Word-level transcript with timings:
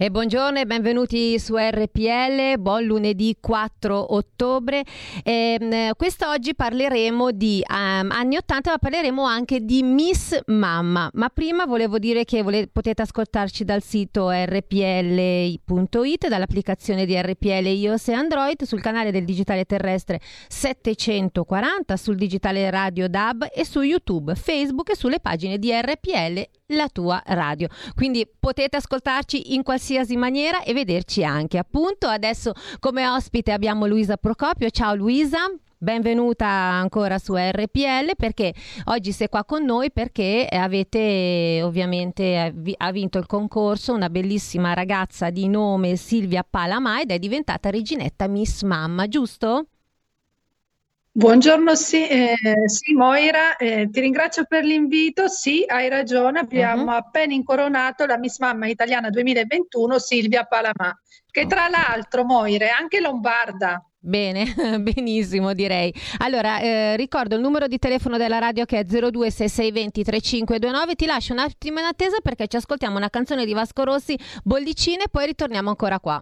E 0.00 0.12
buongiorno 0.12 0.60
e 0.60 0.64
benvenuti 0.64 1.40
su 1.40 1.56
RPL, 1.56 2.60
buon 2.60 2.84
lunedì 2.84 3.36
4 3.40 4.14
ottobre. 4.14 4.84
Eh, 5.24 5.90
quest'oggi 5.96 6.54
parleremo 6.54 7.32
di 7.32 7.60
um, 7.68 8.08
anni 8.12 8.36
80, 8.36 8.70
ma 8.70 8.78
parleremo 8.78 9.24
anche 9.24 9.58
di 9.64 9.82
Miss 9.82 10.38
Mamma. 10.46 11.10
Ma 11.14 11.28
prima 11.30 11.66
volevo 11.66 11.98
dire 11.98 12.24
che 12.24 12.44
volete, 12.44 12.68
potete 12.68 13.02
ascoltarci 13.02 13.64
dal 13.64 13.82
sito 13.82 14.30
rpl.it, 14.30 15.58
dall'applicazione 16.28 17.04
di 17.04 17.20
RPL 17.20 17.66
iOS 17.66 18.06
e 18.06 18.12
Android, 18.12 18.62
sul 18.62 18.80
canale 18.80 19.10
del 19.10 19.24
digitale 19.24 19.64
terrestre 19.64 20.20
740, 20.46 21.96
sul 21.96 22.14
digitale 22.14 22.70
radio 22.70 23.08
DAB 23.08 23.48
e 23.52 23.64
su 23.64 23.80
YouTube, 23.80 24.36
Facebook 24.36 24.90
e 24.90 24.94
sulle 24.94 25.18
pagine 25.18 25.58
di 25.58 25.72
RPL 25.72 26.48
la 26.66 26.88
tua 26.88 27.20
radio. 27.26 27.66
Quindi 27.96 28.28
potete 28.38 28.76
ascoltarci 28.76 29.54
in 29.54 29.64
qualsiasi 29.64 29.87
maniera 30.16 30.62
e 30.62 30.72
vederci 30.72 31.24
anche. 31.24 31.58
Appunto, 31.58 32.06
adesso 32.06 32.52
come 32.78 33.06
ospite 33.06 33.52
abbiamo 33.52 33.86
Luisa 33.86 34.16
Procopio. 34.16 34.70
Ciao 34.70 34.94
Luisa. 34.94 35.38
Benvenuta 35.80 36.46
ancora 36.46 37.18
su 37.18 37.36
RPL 37.36 38.16
perché 38.16 38.52
oggi 38.86 39.12
sei 39.12 39.28
qua 39.28 39.44
con 39.44 39.64
noi 39.64 39.92
perché 39.92 40.44
avete 40.50 41.60
ovviamente 41.62 42.52
ha 42.76 42.90
vinto 42.90 43.18
il 43.18 43.26
concorso 43.26 43.94
una 43.94 44.10
bellissima 44.10 44.74
ragazza 44.74 45.30
di 45.30 45.46
nome 45.46 45.94
Silvia 45.94 46.44
Palama 46.48 47.00
ed 47.00 47.12
è 47.12 47.20
diventata 47.20 47.70
reginetta 47.70 48.26
Miss 48.26 48.62
Mamma, 48.62 49.06
giusto? 49.06 49.66
Buongiorno, 51.18 51.74
sì, 51.74 52.06
eh, 52.06 52.36
sì 52.66 52.92
Moira, 52.92 53.56
eh, 53.56 53.88
ti 53.90 53.98
ringrazio 53.98 54.44
per 54.44 54.62
l'invito. 54.62 55.26
Sì, 55.26 55.64
hai 55.66 55.88
ragione, 55.88 56.38
abbiamo 56.38 56.92
uh-huh. 56.92 56.98
appena 56.98 57.34
incoronato 57.34 58.06
la 58.06 58.16
Miss 58.18 58.38
Mamma 58.38 58.68
Italiana 58.68 59.10
2021 59.10 59.98
Silvia 59.98 60.44
Palamà, 60.44 60.96
che 61.28 61.48
tra 61.48 61.68
l'altro, 61.68 62.22
Moira, 62.24 62.66
è 62.66 62.68
anche 62.68 63.00
lombarda. 63.00 63.84
Bene, 63.98 64.44
benissimo 64.78 65.54
direi. 65.54 65.92
Allora, 66.18 66.60
eh, 66.60 66.94
ricordo 66.94 67.34
il 67.34 67.40
numero 67.40 67.66
di 67.66 67.80
telefono 67.80 68.16
della 68.16 68.38
radio 68.38 68.64
che 68.64 68.78
è 68.78 68.84
026620 68.84 70.04
3529. 70.04 70.94
Ti 70.94 71.06
lascio 71.06 71.32
un 71.32 71.40
attimo 71.40 71.80
in 71.80 71.86
attesa 71.86 72.18
perché 72.22 72.46
ci 72.46 72.54
ascoltiamo 72.54 72.96
una 72.96 73.10
canzone 73.10 73.44
di 73.44 73.54
Vasco 73.54 73.82
Rossi, 73.82 74.16
Bollicine, 74.44 75.02
e 75.02 75.08
poi 75.10 75.26
ritorniamo 75.26 75.68
ancora 75.68 75.98
qua. 75.98 76.20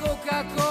Coca-Cola. 0.00 0.63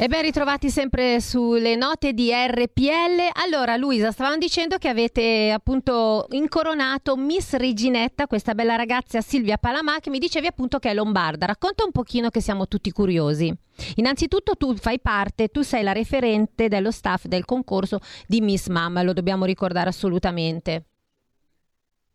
E 0.00 0.06
ben 0.06 0.22
ritrovati 0.22 0.70
sempre 0.70 1.20
sulle 1.20 1.74
note 1.74 2.12
di 2.12 2.30
RPL. 2.30 3.32
Allora, 3.44 3.74
Luisa, 3.74 4.12
stavamo 4.12 4.36
dicendo 4.36 4.78
che 4.78 4.86
avete 4.86 5.50
appunto 5.50 6.28
incoronato 6.30 7.16
Miss 7.16 7.54
Reginetta, 7.54 8.28
questa 8.28 8.54
bella 8.54 8.76
ragazza 8.76 9.20
Silvia 9.20 9.58
Palamà, 9.58 9.98
che 9.98 10.10
mi 10.10 10.20
dicevi 10.20 10.46
appunto 10.46 10.78
che 10.78 10.90
è 10.90 10.94
lombarda. 10.94 11.46
Racconta 11.46 11.84
un 11.84 11.90
pochino 11.90 12.30
che 12.30 12.40
siamo 12.40 12.68
tutti 12.68 12.92
curiosi. 12.92 13.52
Innanzitutto 13.96 14.54
tu 14.54 14.76
fai 14.76 15.00
parte, 15.00 15.48
tu 15.48 15.62
sei 15.62 15.82
la 15.82 15.90
referente 15.90 16.68
dello 16.68 16.92
staff 16.92 17.24
del 17.24 17.44
concorso 17.44 17.98
di 18.28 18.40
Miss 18.40 18.68
Mamma, 18.68 19.02
lo 19.02 19.12
dobbiamo 19.12 19.46
ricordare 19.46 19.88
assolutamente. 19.88 20.84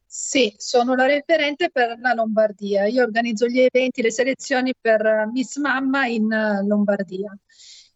Sì, 0.06 0.54
sono 0.58 0.94
la 0.94 1.08
referente 1.08 1.70
per 1.70 1.98
la 2.00 2.14
Lombardia. 2.14 2.86
Io 2.86 3.04
organizzo 3.04 3.48
gli 3.48 3.60
eventi, 3.60 4.04
le 4.04 4.12
selezioni 4.12 4.72
per 4.80 5.28
Miss 5.34 5.58
Mamma 5.58 6.06
in 6.06 6.28
Lombardia. 6.66 7.36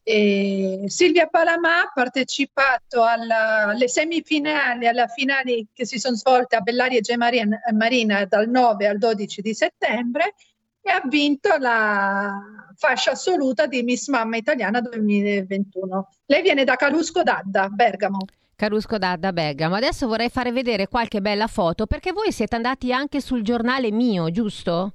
E 0.09 0.85
Silvia 0.85 1.27
Palamà 1.27 1.81
ha 1.81 1.91
partecipato 1.93 3.03
alla, 3.03 3.65
alle 3.65 3.89
semifinali, 3.89 4.87
alle 4.87 5.05
finali 5.13 5.67
che 5.73 5.85
si 5.85 5.99
sono 5.99 6.15
svolte 6.15 6.55
a 6.55 6.61
Bellaria 6.61 7.01
e 7.03 7.17
Marina, 7.17 7.59
Marina 7.73 8.23
dal 8.23 8.47
9 8.47 8.87
al 8.87 8.99
12 8.99 9.41
di 9.41 9.53
settembre 9.53 10.35
e 10.81 10.91
ha 10.91 11.01
vinto 11.03 11.57
la 11.57 12.41
fascia 12.77 13.11
assoluta 13.11 13.65
di 13.65 13.83
Miss 13.83 14.07
Mamma 14.07 14.37
Italiana 14.37 14.79
2021. 14.79 16.09
Lei 16.27 16.41
viene 16.41 16.63
da 16.63 16.77
Calusco 16.77 17.21
d'Adda, 17.21 17.67
Bergamo. 17.67 18.19
Carusco 18.55 18.97
da, 18.97 19.17
da 19.17 19.33
Bergamo. 19.33 19.75
Adesso 19.75 20.07
vorrei 20.07 20.29
fare 20.29 20.53
vedere 20.53 20.87
qualche 20.87 21.19
bella 21.19 21.47
foto 21.47 21.85
perché 21.85 22.13
voi 22.13 22.31
siete 22.31 22.55
andati 22.55 22.93
anche 22.93 23.19
sul 23.19 23.41
giornale 23.41 23.91
mio, 23.91 24.31
giusto? 24.31 24.93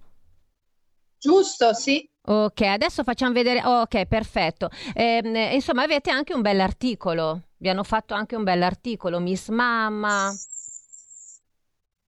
Giusto, 1.19 1.75
sì. 1.75 2.09
Ok, 2.24 2.60
adesso 2.62 3.02
facciamo 3.02 3.32
vedere. 3.32 3.62
Ok, 3.64 4.06
perfetto. 4.06 4.69
Eh, 4.94 5.50
insomma, 5.52 5.82
avete 5.82 6.10
anche 6.10 6.34
un 6.34 6.40
bell'articolo. 6.40 7.48
Vi 7.56 7.69
hanno 7.69 7.82
fatto 7.82 8.14
anche 8.14 8.36
un 8.36 8.44
bell'articolo, 8.44 9.19
Miss 9.19 9.48
Mamma. 9.48 10.32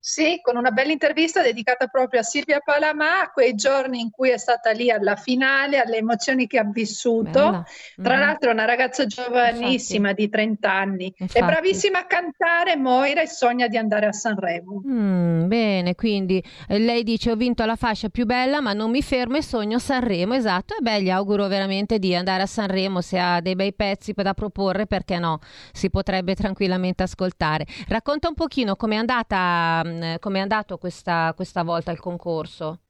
Sì, 0.07 0.41
con 0.43 0.59
una 0.59 0.71
bella 0.71 0.93
intervista 0.93 1.41
dedicata 1.41 1.87
proprio 1.87 2.21
a 2.21 2.23
Silvia 2.23 2.61
Palamà, 2.61 3.23
a 3.23 3.31
quei 3.31 3.55
giorni 3.55 4.01
in 4.01 4.11
cui 4.11 4.29
è 4.29 4.37
stata 4.37 4.71
lì 4.71 4.91
alla 4.91 5.17
finale, 5.17 5.79
alle 5.79 5.97
emozioni 5.97 6.47
che 6.47 6.59
ha 6.59 6.65
vissuto. 6.65 7.31
Bella. 7.31 7.65
Tra 8.03 8.17
mm. 8.17 8.21
l'altro 8.21 8.51
è 8.51 8.53
una 8.53 8.67
ragazza 8.67 9.07
giovanissima 9.07 10.11
Infatti. 10.11 10.25
di 10.27 10.29
30 10.29 10.71
anni, 10.71 11.15
Infatti. 11.17 11.41
è 11.41 11.47
bravissima 11.47 12.01
a 12.01 12.05
cantare 12.05 12.77
Moira 12.77 13.23
e 13.23 13.27
sogna 13.27 13.67
di 13.67 13.79
andare 13.79 14.05
a 14.05 14.13
Sanremo. 14.13 14.83
Mm, 14.87 15.47
bene, 15.49 15.95
quindi 15.95 16.45
eh, 16.69 16.79
lei 16.79 17.03
dice 17.03 17.31
ho 17.31 17.37
vinto 17.37 17.65
la 17.65 17.77
fascia 17.77 18.11
più 18.11 18.27
bella 18.27 18.61
ma 18.61 18.75
non 18.75 18.91
mi 18.91 19.01
fermo 19.01 19.39
e 19.39 19.43
sogno 19.43 19.79
Sanremo, 19.79 20.35
esatto. 20.35 20.75
E 20.77 20.83
beh, 20.83 21.01
gli 21.01 21.11
auguro 21.11 21.49
veramente 21.49 21.99
di 21.99 22.15
andare 22.15 22.43
a 22.43 22.47
Sanremo 22.47 23.01
se 23.01 23.19
ha 23.19 23.41
dei 23.41 23.57
bei 23.57 23.73
pezzi 23.73 24.13
da 24.15 24.35
proporre, 24.35 24.87
perché 24.87 25.19
no? 25.19 25.39
Si 25.73 25.89
potrebbe 25.89 26.35
tranquillamente 26.35 27.03
ascoltare. 27.05 27.65
Racconta 27.89 28.29
un 28.29 28.35
pochino 28.35 28.77
com'è 28.77 28.97
andata 28.97 29.83
mm, 29.83 29.94
come 30.21 30.39
è 30.39 30.43
andato 30.43 30.79
questa, 30.79 31.33
questa 31.35 31.63
volta 31.63 31.91
il 31.91 32.01
concorso? 32.01 32.81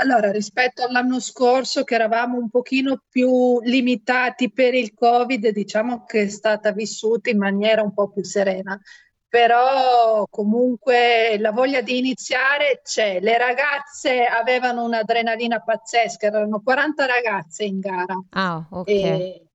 Allora, 0.00 0.30
rispetto 0.30 0.82
all'anno 0.82 1.20
scorso 1.20 1.84
che 1.84 1.94
eravamo 1.94 2.38
un 2.38 2.48
pochino 2.48 3.02
più 3.08 3.60
limitati 3.60 4.50
per 4.50 4.72
il 4.74 4.94
Covid, 4.94 5.48
diciamo 5.48 6.04
che 6.04 6.22
è 6.22 6.28
stata 6.28 6.72
vissuta 6.72 7.28
in 7.28 7.36
maniera 7.38 7.82
un 7.82 7.92
po' 7.92 8.08
più 8.08 8.24
serena. 8.24 8.80
Però 9.28 10.26
comunque 10.28 11.36
la 11.38 11.52
voglia 11.52 11.82
di 11.82 11.98
iniziare 11.98 12.80
c'è. 12.82 13.20
Le 13.20 13.36
ragazze 13.36 14.24
avevano 14.24 14.84
un'adrenalina 14.84 15.60
pazzesca, 15.60 16.26
erano 16.26 16.60
40 16.62 17.06
ragazze 17.06 17.64
in 17.64 17.78
gara. 17.78 18.18
Ah, 18.30 18.66
ok. 18.70 18.88
E, 18.88 19.46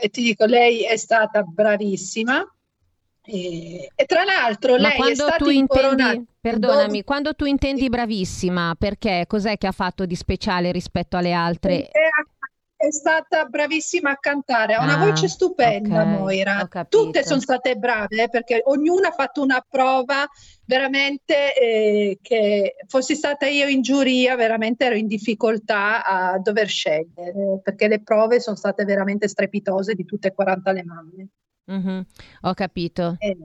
e 0.00 0.08
ti 0.10 0.22
dico, 0.22 0.44
lei 0.44 0.84
è 0.84 0.96
stata 0.96 1.42
bravissima 1.42 2.46
e, 3.24 3.88
e, 3.94 4.04
tra 4.06 4.24
l'altro 4.24 4.72
Ma 4.72 4.88
lei 4.88 5.12
è 5.12 5.14
stata 5.14 5.50
intendi, 5.50 6.26
perdonami, 6.40 6.98
do... 6.98 7.04
quando 7.04 7.34
tu 7.34 7.44
intendi 7.44 7.88
bravissima, 7.88 8.74
perché 8.76 9.24
cos'è 9.28 9.56
che 9.58 9.68
ha 9.68 9.72
fatto 9.72 10.06
di 10.06 10.16
speciale 10.16 10.72
rispetto 10.72 11.16
alle 11.16 11.32
altre? 11.32 11.88
È 12.82 12.90
stata 12.90 13.44
bravissima 13.44 14.10
a 14.10 14.16
cantare, 14.16 14.74
ha 14.74 14.82
una 14.82 14.98
ah, 14.98 15.04
voce 15.06 15.28
stupenda 15.28 16.02
okay, 16.02 16.18
Moira. 16.18 16.68
Tutte 16.88 17.22
sono 17.22 17.38
state 17.38 17.76
brave 17.76 18.24
eh, 18.24 18.28
perché 18.28 18.60
ognuna 18.64 19.10
ha 19.10 19.12
fatto 19.12 19.40
una 19.40 19.64
prova 19.68 20.26
veramente 20.64 21.54
eh, 21.54 22.18
che 22.20 22.74
fossi 22.88 23.14
stata 23.14 23.46
io 23.46 23.68
in 23.68 23.82
giuria, 23.82 24.34
veramente 24.34 24.86
ero 24.86 24.96
in 24.96 25.06
difficoltà 25.06 26.04
a 26.04 26.38
dover 26.40 26.66
scegliere 26.66 27.60
perché 27.62 27.86
le 27.86 28.02
prove 28.02 28.40
sono 28.40 28.56
state 28.56 28.84
veramente 28.84 29.28
strepitose 29.28 29.94
di 29.94 30.04
tutte 30.04 30.28
e 30.28 30.34
40 30.34 30.72
le 30.72 30.84
mamme. 30.84 31.28
Mm-hmm. 31.70 32.00
Ho 32.42 32.54
capito. 32.54 33.16
Eh, 33.18 33.36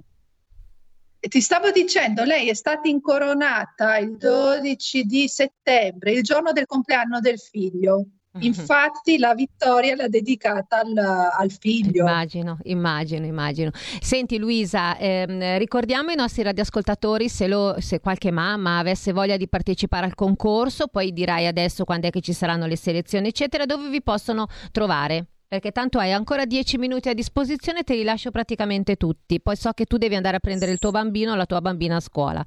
ti 1.19 1.41
stavo 1.41 1.71
dicendo, 1.71 2.23
lei 2.23 2.49
è 2.49 2.53
stata 2.53 2.87
incoronata 2.87 3.97
il 3.97 4.17
12 4.17 5.03
di 5.03 5.27
settembre, 5.27 6.11
il 6.11 6.23
giorno 6.23 6.51
del 6.51 6.65
compleanno 6.65 7.19
del 7.19 7.39
figlio. 7.39 8.05
Mm-hmm. 8.37 8.45
Infatti 8.45 9.17
la 9.17 9.33
vittoria 9.33 9.95
l'ha 9.95 10.07
dedicata 10.07 10.79
al, 10.79 10.95
al, 10.95 11.51
figlio. 11.51 12.03
Immagino, 12.03 12.59
immagino, 12.63 13.25
immagino. 13.25 13.71
Senti 13.99 14.37
Luisa, 14.37 14.97
ehm, 14.97 15.57
ricordiamo 15.57 16.09
ai 16.09 16.15
nostri 16.15 16.43
radioascoltatori 16.43 17.29
se, 17.29 17.47
lo, 17.47 17.75
se, 17.79 17.99
qualche 17.99 18.29
mamma 18.29 18.77
avesse 18.77 19.11
voglia 19.11 19.37
di 19.37 19.47
partecipare 19.47 20.05
al 20.05 20.13
concorso, 20.13 20.87
poi 20.87 21.13
dirai 21.13 21.47
adesso 21.47 21.83
quando 21.83 22.07
è 22.07 22.09
che 22.11 22.21
ci 22.21 22.33
saranno 22.33 22.67
le 22.67 22.77
selezioni, 22.77 23.29
eccetera, 23.29 23.65
dove 23.65 23.89
vi 23.89 24.03
possono 24.03 24.47
trovare 24.71 25.25
perché 25.47 25.71
tanto 25.71 25.97
hai 25.97 26.11
ancora 26.11 26.45
dieci 26.45 26.77
minuti 26.77 27.07
a 27.09 27.13
disposizione, 27.13 27.83
te 27.83 27.95
li 27.95 28.03
lascio 28.03 28.31
praticamente 28.31 28.97
tutti. 28.97 29.39
Poi 29.39 29.55
so 29.55 29.71
che 29.71 29.85
tu 29.85 29.97
devi 29.97 30.15
andare 30.15 30.35
a 30.35 30.39
prendere 30.39 30.71
il 30.71 30.79
tuo 30.79 30.91
bambino 30.91 31.31
o 31.31 31.35
la 31.35 31.45
tua 31.45 31.61
bambina 31.61 31.95
a 31.95 32.01
scuola. 32.01 32.45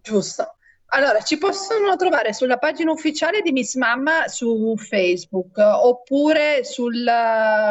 Giusto. 0.00 0.56
Allora, 0.88 1.22
ci 1.22 1.38
possono 1.38 1.96
trovare 1.96 2.32
sulla 2.32 2.56
pagina 2.56 2.92
ufficiale 2.92 3.40
di 3.40 3.50
Miss 3.50 3.74
Mamma 3.74 4.28
su 4.28 4.76
Facebook 4.76 5.56
oppure 5.58 6.62
sul, 6.62 7.04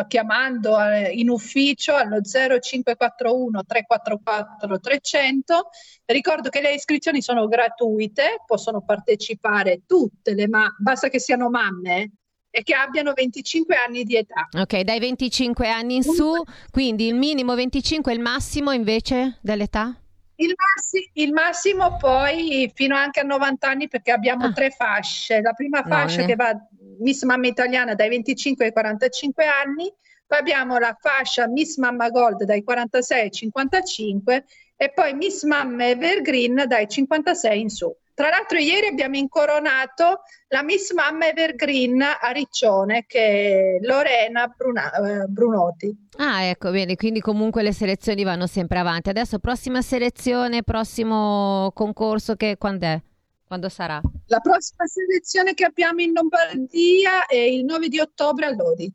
chiamando 0.08 0.78
eh, 0.82 1.12
in 1.12 1.30
ufficio 1.30 1.96
allo 1.96 2.20
0541 2.22 3.64
344 3.64 4.80
300. 4.80 5.70
Ricordo 6.06 6.50
che 6.50 6.60
le 6.60 6.74
iscrizioni 6.74 7.22
sono 7.22 7.48
gratuite, 7.48 8.42
possono 8.46 8.82
partecipare 8.82 9.84
tutte 9.86 10.34
le 10.34 10.50
mamme, 10.50 10.76
basta 10.80 11.08
che 11.08 11.20
siano 11.20 11.50
mamme 11.50 12.12
e 12.56 12.62
che 12.62 12.76
abbiano 12.76 13.14
25 13.14 13.76
anni 13.76 14.04
di 14.04 14.16
età. 14.16 14.48
Ok, 14.52 14.82
dai 14.82 15.00
25 15.00 15.68
anni 15.68 15.96
in 15.96 16.04
su, 16.04 16.32
quindi 16.70 17.08
il 17.08 17.16
minimo 17.16 17.56
25 17.56 18.12
e 18.12 18.16
il 18.16 18.22
massimo 18.22 18.72
invece 18.72 19.40
dell'età? 19.42 20.00
Il, 20.36 20.54
massi- 20.56 21.10
il, 21.14 21.34
massimo 21.34 21.98
poi 21.98 22.72
fino 22.76 22.96
anche 22.96 23.22
a 23.22 23.24
90 23.24 23.68
anni 23.68 23.88
perché 23.88 24.12
abbiamo 24.12 24.46
ah. 24.46 24.54
tre 24.54 24.70
fasce. 24.70 25.42
La 25.42 25.54
prima 25.54 25.82
fascia 25.82 26.22
no, 26.22 26.28
che 26.28 26.36
va 26.36 26.56
Miss 27.00 27.24
Mamma 27.24 27.48
Italiana 27.48 27.96
dai 27.96 28.10
25 28.10 28.66
ai 28.66 28.72
45 28.72 29.46
anni, 29.48 29.92
poi 30.28 30.38
abbiamo 30.38 30.78
la 30.78 30.96
fascia 31.00 31.48
Miss 31.48 31.78
Mamma 31.78 32.10
Gold 32.12 32.44
dai 32.44 32.62
46 32.62 33.20
ai 33.20 33.32
55 33.32 34.46
e 34.76 34.92
poi 34.94 35.16
Miss 35.16 35.42
Mamma 35.44 35.88
Evergreen 35.88 36.66
dai 36.68 36.88
56 36.88 37.60
in 37.60 37.70
su. 37.70 37.92
Tra 38.16 38.30
l'altro 38.30 38.60
ieri 38.60 38.88
abbiamo 38.88 39.18
incoronato 39.18 40.22
la 40.50 40.62
Miss 40.62 40.94
Mamma 40.94 41.30
Evergreen 41.30 42.00
a 42.02 42.30
Riccione 42.32 43.06
che 43.08 43.80
è 43.80 43.86
Lorena 43.86 44.48
Bruna, 44.48 44.92
eh, 44.92 45.26
Brunotti. 45.26 46.10
Ah 46.18 46.44
ecco, 46.44 46.70
bene, 46.70 46.96
quindi 46.96 47.22
comunque 47.22 47.64
le 47.64 47.74
selezioni 47.74 48.24
vanno 48.24 48.46
sempre 48.46 48.78
avanti. 48.78 49.10
Adesso 49.10 49.40
prossima 49.40 49.82
selezione, 49.82 50.62
prossimo 50.62 51.72
concorso, 51.74 52.36
che 52.36 52.58
quando 52.60 52.86
è? 52.86 53.02
Quando 53.46 53.68
sarà? 53.70 54.00
La 54.28 54.40
prossima 54.40 54.86
selezione 54.86 55.56
che 55.56 55.66
abbiamo 55.66 56.02
in 56.02 56.12
Lombardia 56.14 57.26
è 57.26 57.36
il 57.36 57.66
9 57.66 57.88
di 57.88 58.00
ottobre 58.00 58.46
a 58.46 58.54
Lodi. 58.54 58.92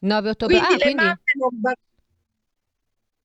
9 0.00 0.30
ottobre, 0.30 0.58
quindi 0.58 1.02
ah, 1.02 1.18
quindi... 1.20 1.72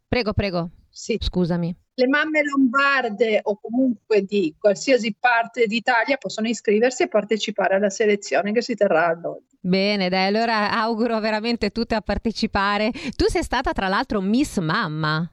Prego, 0.08 0.34
prego. 0.34 0.70
Sì. 0.94 1.18
Scusami 1.20 1.76
le 1.96 2.08
mamme 2.08 2.44
lombarde 2.44 3.42
o 3.44 3.60
comunque 3.62 4.24
di 4.24 4.56
qualsiasi 4.58 5.16
parte 5.20 5.68
d'Italia 5.68 6.18
possono 6.18 6.48
iscriversi 6.48 7.04
e 7.04 7.08
partecipare 7.08 7.76
alla 7.76 7.90
selezione 7.90 8.52
che 8.52 8.62
si 8.62 8.76
terrà 8.76 9.08
a 9.08 9.14
Lodi. 9.14 9.46
Bene, 9.60 10.10
dai, 10.10 10.28
allora 10.28 10.72
auguro 10.72 11.20
veramente 11.20 11.70
tutte 11.70 11.96
a 11.96 12.02
partecipare. 12.02 12.92
Tu 13.16 13.28
sei 13.28 13.44
stata 13.44 13.74
tra 13.74 13.88
l'altro 13.88 14.22
Miss 14.22 14.58
Mamma. 14.58 15.30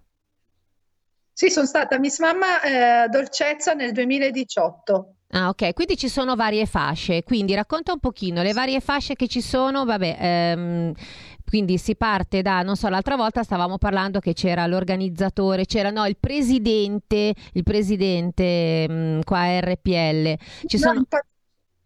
Sì, 1.32 1.48
sono 1.48 1.66
stata 1.66 1.98
Miss 1.98 2.18
Mamma 2.18 2.60
eh, 2.60 3.08
Dolcezza 3.08 3.72
nel 3.72 3.92
2018. 3.92 5.14
Ah, 5.32 5.48
ok, 5.48 5.74
quindi 5.74 5.96
ci 5.96 6.08
sono 6.08 6.34
varie 6.34 6.66
fasce, 6.66 7.22
quindi 7.22 7.54
racconta 7.54 7.92
un 7.92 8.00
pochino 8.00 8.42
le 8.42 8.52
varie 8.52 8.80
fasce 8.80 9.14
che 9.14 9.28
ci 9.28 9.40
sono, 9.40 9.84
vabbè, 9.84 10.16
ehm, 10.20 10.92
quindi 11.50 11.78
si 11.78 11.96
parte 11.96 12.42
da, 12.42 12.62
non 12.62 12.76
so, 12.76 12.88
l'altra 12.88 13.16
volta 13.16 13.42
stavamo 13.42 13.76
parlando 13.76 14.20
che 14.20 14.34
c'era 14.34 14.68
l'organizzatore, 14.68 15.64
c'era 15.64 15.90
no, 15.90 16.06
il 16.06 16.16
presidente, 16.16 17.34
il 17.54 17.62
presidente 17.64 18.86
mh, 18.88 18.92
mm, 18.92 19.20
qua 19.22 19.40
a 19.40 19.58
RPL. 19.58 20.36
Ci 20.66 20.78
no, 20.78 20.78
sono... 20.78 21.04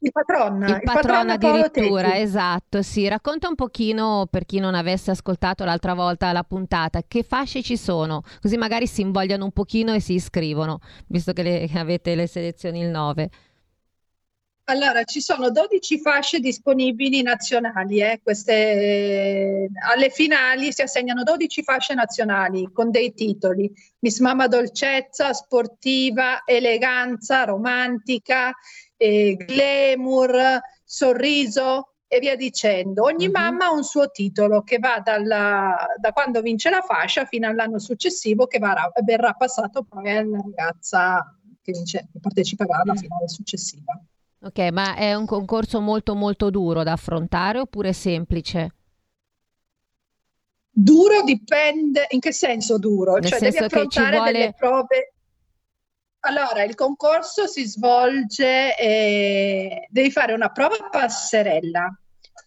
Il 0.00 0.12
patron, 0.12 0.62
il, 0.62 0.68
il 0.68 0.80
patron 0.84 1.30
addirittura, 1.30 2.18
esatto, 2.18 2.82
sì. 2.82 3.08
Racconta 3.08 3.48
un 3.48 3.54
pochino 3.54 4.26
per 4.30 4.44
chi 4.44 4.58
non 4.58 4.74
avesse 4.74 5.10
ascoltato 5.10 5.64
l'altra 5.64 5.94
volta 5.94 6.30
la 6.32 6.44
puntata, 6.44 7.00
che 7.08 7.22
fasce 7.22 7.62
ci 7.62 7.78
sono, 7.78 8.20
così 8.42 8.58
magari 8.58 8.86
si 8.86 9.00
invogliano 9.00 9.44
un 9.44 9.52
pochino 9.52 9.94
e 9.94 10.00
si 10.00 10.12
iscrivono, 10.12 10.80
visto 11.06 11.32
che 11.32 11.42
le, 11.42 11.70
avete 11.76 12.14
le 12.14 12.26
selezioni 12.26 12.80
il 12.80 12.90
9. 12.90 13.30
Allora, 14.66 15.04
ci 15.04 15.20
sono 15.20 15.50
12 15.50 16.00
fasce 16.00 16.40
disponibili 16.40 17.20
nazionali. 17.20 18.00
Eh? 18.00 18.20
Queste, 18.22 19.68
alle 19.86 20.08
finali 20.08 20.72
si 20.72 20.80
assegnano 20.80 21.22
12 21.22 21.62
fasce 21.62 21.92
nazionali 21.92 22.70
con 22.72 22.90
dei 22.90 23.12
titoli. 23.12 23.70
Miss 23.98 24.20
Mamma 24.20 24.46
Dolcezza, 24.46 25.34
Sportiva, 25.34 26.44
Eleganza, 26.46 27.44
Romantica, 27.44 28.54
eh, 28.96 29.36
Glamour, 29.36 30.60
Sorriso 30.82 31.96
e 32.06 32.18
via 32.20 32.34
dicendo. 32.34 33.02
Ogni 33.02 33.24
mm-hmm. 33.28 33.32
mamma 33.32 33.66
ha 33.66 33.72
un 33.72 33.84
suo 33.84 34.10
titolo 34.10 34.62
che 34.62 34.78
va 34.78 34.98
dalla, 35.04 35.76
da 35.98 36.12
quando 36.12 36.40
vince 36.40 36.70
la 36.70 36.80
fascia 36.80 37.26
fino 37.26 37.46
all'anno 37.46 37.78
successivo 37.78 38.46
che 38.46 38.58
varrà, 38.58 38.90
verrà 39.04 39.34
passato 39.34 39.82
poi 39.82 40.10
alla 40.16 40.40
ragazza 40.40 41.36
che, 41.60 41.72
vince, 41.72 42.08
che 42.10 42.18
parteciperà 42.18 42.80
alla 42.82 42.94
finale 42.94 43.28
successiva. 43.28 44.00
Ok, 44.44 44.58
ma 44.72 44.94
è 44.94 45.14
un 45.14 45.24
concorso 45.24 45.80
molto 45.80 46.14
molto 46.14 46.50
duro 46.50 46.82
da 46.82 46.92
affrontare 46.92 47.60
oppure 47.60 47.94
semplice? 47.94 48.74
Duro 50.70 51.22
dipende, 51.22 52.06
in 52.10 52.20
che 52.20 52.32
senso 52.32 52.78
duro? 52.78 53.14
Nel 53.14 53.30
cioè 53.30 53.38
devi 53.38 53.56
affrontare 53.56 54.16
vuole... 54.16 54.32
delle 54.32 54.52
prove. 54.52 55.14
Allora, 56.20 56.62
il 56.62 56.74
concorso 56.74 57.46
si 57.46 57.64
svolge, 57.64 58.76
eh, 58.76 59.86
devi 59.88 60.10
fare 60.10 60.34
una 60.34 60.50
prova 60.50 60.76
passerella, 60.90 61.88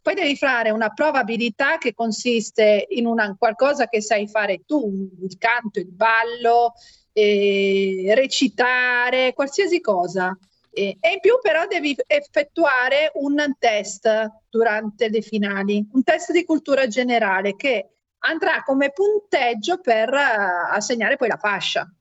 poi 0.04 0.14
devi 0.14 0.36
fare 0.36 0.70
una 0.70 0.90
prova 0.90 1.20
abilità 1.20 1.80
che 1.80 1.96
consiste 1.96 2.86
in 2.90 3.08
una, 3.08 3.36
qualcosa 3.40 3.88
che 3.88 4.02
sai 4.02 4.28
fare 4.28 4.64
tu, 4.68 5.10
il 5.22 5.36
canto, 5.40 5.80
il 5.80 5.92
ballo, 5.92 6.74
eh, 7.12 8.12
recitare, 8.16 9.34
qualsiasi 9.34 9.82
cosa. 9.82 10.38
E, 10.78 10.98
in 11.12 11.20
più 11.20 11.40
però 11.42 11.66
devi 11.66 11.96
effettuare 12.06 13.10
un 13.16 13.36
test 13.58 14.08
durante 14.48 15.10
le 15.10 15.22
finali, 15.22 15.84
un 15.92 16.04
test 16.04 16.32
di 16.32 16.46
cultura 16.46 16.86
generale 16.86 17.56
che 17.56 17.90
andrà 18.20 18.62
come 18.64 18.92
punteggio 18.92 19.80
per 19.80 20.10
uh, 20.10 20.74
assegnare 20.74 21.18
poi 21.18 21.30
la 21.30 21.38
fascia. 21.38 21.92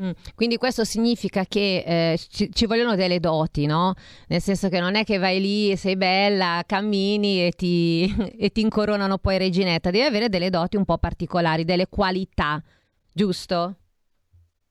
Mm. 0.00 0.10
Quindi 0.34 0.56
questo 0.56 0.82
significa 0.84 1.44
che 1.44 1.84
eh, 1.86 2.18
ci, 2.30 2.50
ci, 2.52 2.66
vogliono 2.66 2.96
delle 2.96 3.20
doti, 3.20 3.66
no? 3.66 3.94
Nel 4.28 4.40
senso 4.40 4.68
che 4.68 4.80
non 4.80 4.96
è 4.96 5.04
che 5.04 5.18
vai 5.18 5.40
lì, 5.40 5.76
sei 5.76 5.96
bella, 5.96 6.64
cammini 6.66 7.46
e 7.46 7.52
ti, 7.52 8.12
e 8.38 8.50
ti 8.50 8.60
incoronano 8.60 9.18
poi 9.18 9.38
reginetta, 9.38 9.90
devi 9.90 10.04
avere 10.04 10.28
delle 10.28 10.50
doti 10.50 10.76
un 10.76 10.84
po' 10.84 10.98
particolari, 10.98 11.64
delle 11.64 11.86
qualità, 11.88 12.60
giusto? 13.12 13.76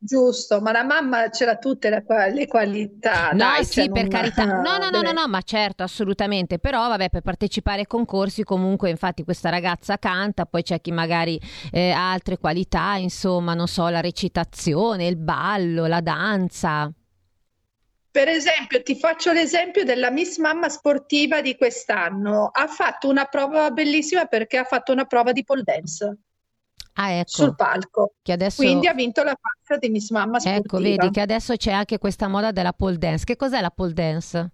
Giusto, 0.01 0.62
ma 0.62 0.72
la 0.72 0.86
mamma 0.86 1.29
ce 1.29 1.44
l'ha 1.44 1.58
tutte 1.58 1.89
le, 1.89 2.06
le 2.34 2.48
qualità. 2.48 3.32
No, 3.32 3.38
dai, 3.38 3.65
sì, 3.65 3.82
cioè 3.82 3.89
per 3.89 4.03
non... 4.03 4.10
carità. 4.10 4.46
No, 4.70 4.77
no, 4.77 4.89
no, 4.89 5.01
no, 5.01 5.12
no, 5.12 5.27
ma 5.27 5.41
certo, 5.41 5.84
assolutamente. 5.84 6.58
Però, 6.58 6.88
vabbè, 6.88 7.10
per 7.10 7.22
partecipare 7.22 7.79
ai 7.79 7.86
concorsi, 7.86 8.46
comunque, 8.46 8.89
infatti, 8.89 9.25
questa 9.25 9.50
ragazza 9.50 9.98
canta, 9.98 10.46
poi 10.46 10.63
c'è 10.63 10.79
chi 10.79 10.91
magari 10.91 11.38
eh, 11.72 11.91
ha 11.91 12.12
altre 12.12 12.38
qualità, 12.38 12.96
insomma, 12.96 13.53
non 13.53 13.68
so, 13.68 13.89
la 13.89 14.00
recitazione, 14.00 15.06
il 15.06 15.18
ballo, 15.18 15.86
la 15.86 16.00
danza. 16.00 16.89
Per 18.12 18.27
esempio, 18.29 18.82
ti 18.82 18.96
faccio 18.96 19.34
l'esempio 19.34 19.84
della 19.84 20.12
Miss 20.12 20.38
Mamma 20.38 20.70
sportiva 20.70 21.41
di 21.41 21.58
quest'anno. 21.58 22.50
Ha 22.53 22.68
fatto 22.68 23.10
una 23.10 23.25
prova 23.25 23.70
bellissima 23.72 24.25
perché 24.25 24.58
ha 24.58 24.63
fatto 24.63 24.94
una 24.94 25.06
prova 25.06 25.34
di 25.34 25.44
pole 25.44 25.63
dance. 25.63 26.18
Ah, 26.94 27.12
ecco. 27.12 27.30
sul 27.30 27.56
palco. 27.56 28.14
Adesso... 28.24 28.62
Quindi 28.62 28.88
ha 28.88 28.94
vinto 28.94 29.24
la 29.24 29.36
faccia 29.40 29.80
di 29.80 29.90
Miss 29.90 30.10
Mamma 30.10 30.40
sportiva. 30.40 30.66
Ecco, 30.66 30.80
vedi 30.80 31.10
che 31.12 31.22
adesso 31.22 31.56
c'è 31.56 31.72
anche 31.72 31.98
questa 31.98 32.28
moda 32.28 32.52
della 32.52 32.74
pole 32.74 32.98
dance. 32.98 33.24
Che 33.24 33.38
cos'è 33.38 33.62
la 33.62 33.70
pole 33.70 33.94
dance? 33.94 34.52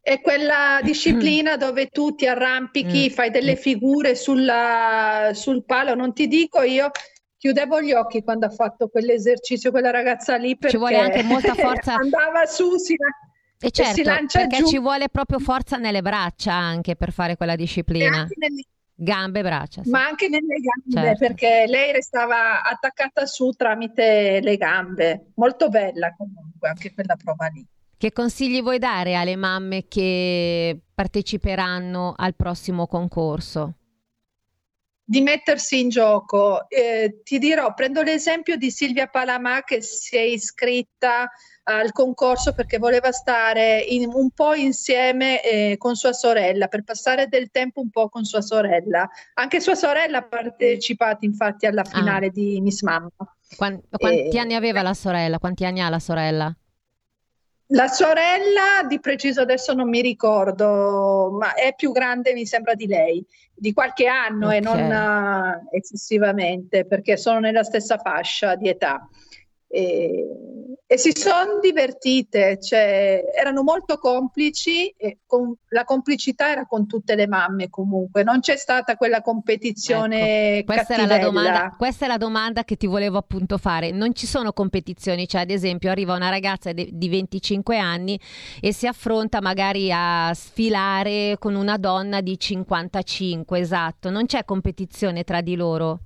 È 0.00 0.20
quella 0.20 0.80
disciplina 0.84 1.56
dove 1.56 1.86
tu 1.86 2.14
ti 2.14 2.26
arrampichi, 2.26 3.08
mm. 3.08 3.12
fai 3.12 3.30
delle 3.30 3.56
figure 3.56 4.14
sulla, 4.14 5.30
sul 5.32 5.64
palo. 5.64 5.94
Non 5.94 6.12
ti 6.12 6.28
dico 6.28 6.60
io, 6.60 6.90
chiudevo 7.38 7.80
gli 7.80 7.92
occhi 7.92 8.22
quando 8.22 8.46
ha 8.46 8.50
fatto 8.50 8.88
quell'esercizio 8.88 9.70
quella 9.70 9.90
ragazza 9.90 10.36
lì 10.36 10.58
perché 10.58 10.76
ci 10.76 10.76
vuole 10.76 10.98
anche 10.98 11.22
molta 11.22 11.54
forza. 11.54 11.94
andava 12.00 12.44
su, 12.44 12.76
si, 12.76 12.94
e 13.62 13.70
certo, 13.70 13.90
e 13.90 13.94
si 13.94 14.02
lancia 14.02 14.38
perché 14.40 14.58
giù. 14.58 14.66
ci 14.66 14.78
vuole 14.78 15.08
proprio 15.08 15.38
forza 15.38 15.78
nelle 15.78 16.02
braccia 16.02 16.52
anche 16.52 16.96
per 16.96 17.10
fare 17.10 17.36
quella 17.36 17.56
disciplina. 17.56 18.16
E 18.16 18.18
anche 18.20 18.34
nelle 18.36 18.64
Gambe 19.02 19.38
e 19.38 19.42
braccia. 19.42 19.82
Sì. 19.82 19.88
Ma 19.88 20.06
anche 20.06 20.28
nelle 20.28 20.58
gambe, 20.60 21.16
certo. 21.16 21.18
perché 21.26 21.64
lei 21.66 21.90
restava 21.90 22.62
attaccata 22.62 23.24
su 23.24 23.50
tramite 23.52 24.40
le 24.42 24.56
gambe. 24.58 25.30
Molto 25.36 25.70
bella 25.70 26.14
comunque 26.14 26.68
anche 26.68 26.92
quella 26.92 27.16
prova 27.16 27.46
lì. 27.46 27.66
Che 27.96 28.12
consigli 28.12 28.60
vuoi 28.60 28.78
dare 28.78 29.14
alle 29.14 29.36
mamme 29.36 29.88
che 29.88 30.78
parteciperanno 30.94 32.12
al 32.14 32.34
prossimo 32.34 32.86
concorso? 32.86 33.74
Di 35.10 35.22
mettersi 35.22 35.80
in 35.80 35.88
gioco. 35.88 36.68
Eh, 36.68 37.22
ti 37.24 37.38
dirò, 37.38 37.74
prendo 37.74 38.00
l'esempio 38.00 38.56
di 38.56 38.70
Silvia 38.70 39.08
Palamà 39.08 39.64
che 39.64 39.82
si 39.82 40.16
è 40.16 40.20
iscritta 40.20 41.28
al 41.64 41.90
concorso 41.90 42.52
perché 42.52 42.78
voleva 42.78 43.10
stare 43.10 43.80
in, 43.80 44.08
un 44.12 44.30
po' 44.30 44.54
insieme 44.54 45.42
eh, 45.42 45.76
con 45.78 45.96
sua 45.96 46.12
sorella, 46.12 46.68
per 46.68 46.84
passare 46.84 47.26
del 47.26 47.50
tempo 47.50 47.80
un 47.80 47.90
po' 47.90 48.08
con 48.08 48.24
sua 48.24 48.40
sorella. 48.40 49.08
Anche 49.34 49.58
sua 49.58 49.74
sorella 49.74 50.18
ha 50.18 50.26
partecipato 50.28 51.24
infatti 51.24 51.66
alla 51.66 51.82
ah. 51.82 51.88
finale 51.88 52.26
ah. 52.26 52.30
di 52.30 52.60
Miss 52.60 52.82
Mamma. 52.82 53.10
Quanti, 53.56 53.88
quanti 53.90 54.36
e... 54.36 54.38
anni 54.38 54.54
aveva 54.54 54.82
la 54.82 54.94
sorella? 54.94 55.40
Quanti 55.40 55.64
anni 55.64 55.80
ha 55.80 55.88
la 55.88 55.98
sorella? 55.98 56.54
La 57.72 57.86
sorella 57.86 58.84
di 58.88 58.98
preciso 58.98 59.42
adesso 59.42 59.74
non 59.74 59.88
mi 59.88 60.00
ricordo, 60.00 61.36
ma 61.38 61.54
è 61.54 61.72
più 61.76 61.92
grande 61.92 62.32
mi 62.32 62.44
sembra 62.44 62.74
di 62.74 62.88
lei, 62.88 63.24
di 63.54 63.72
qualche 63.72 64.08
anno 64.08 64.46
okay. 64.46 64.58
e 64.58 64.60
non 64.60 64.80
uh, 64.90 65.68
eccessivamente, 65.70 66.84
perché 66.84 67.16
sono 67.16 67.38
nella 67.38 67.62
stessa 67.62 67.96
fascia 67.98 68.56
di 68.56 68.68
età. 68.68 69.08
E, 69.72 70.26
e 70.92 70.98
si 70.98 71.12
sono 71.14 71.60
divertite, 71.60 72.58
cioè, 72.60 73.22
erano 73.32 73.62
molto 73.62 73.98
complici 73.98 74.92
e 74.96 75.18
con, 75.24 75.54
la 75.68 75.84
complicità 75.84 76.50
era 76.50 76.66
con 76.66 76.88
tutte 76.88 77.14
le 77.14 77.28
mamme 77.28 77.70
comunque, 77.70 78.24
non 78.24 78.40
c'è 78.40 78.56
stata 78.56 78.96
quella 78.96 79.22
competizione 79.22 80.56
ecco, 80.58 80.72
questa, 80.72 80.94
era 80.94 81.06
la 81.06 81.18
domanda, 81.18 81.74
questa 81.78 82.06
è 82.06 82.08
la 82.08 82.16
domanda 82.16 82.64
che 82.64 82.74
ti 82.74 82.88
volevo 82.88 83.18
appunto 83.18 83.56
fare, 83.56 83.92
non 83.92 84.16
ci 84.16 84.26
sono 84.26 84.52
competizioni, 84.52 85.28
cioè 85.28 85.42
ad 85.42 85.50
esempio 85.50 85.92
arriva 85.92 86.16
una 86.16 86.28
ragazza 86.28 86.72
di, 86.72 86.90
di 86.92 87.08
25 87.08 87.78
anni 87.78 88.18
e 88.60 88.72
si 88.72 88.88
affronta 88.88 89.40
magari 89.40 89.92
a 89.92 90.32
sfilare 90.34 91.36
con 91.38 91.54
una 91.54 91.76
donna 91.76 92.20
di 92.20 92.36
55, 92.36 93.60
esatto, 93.60 94.10
non 94.10 94.26
c'è 94.26 94.44
competizione 94.44 95.22
tra 95.22 95.40
di 95.40 95.54
loro. 95.54 96.00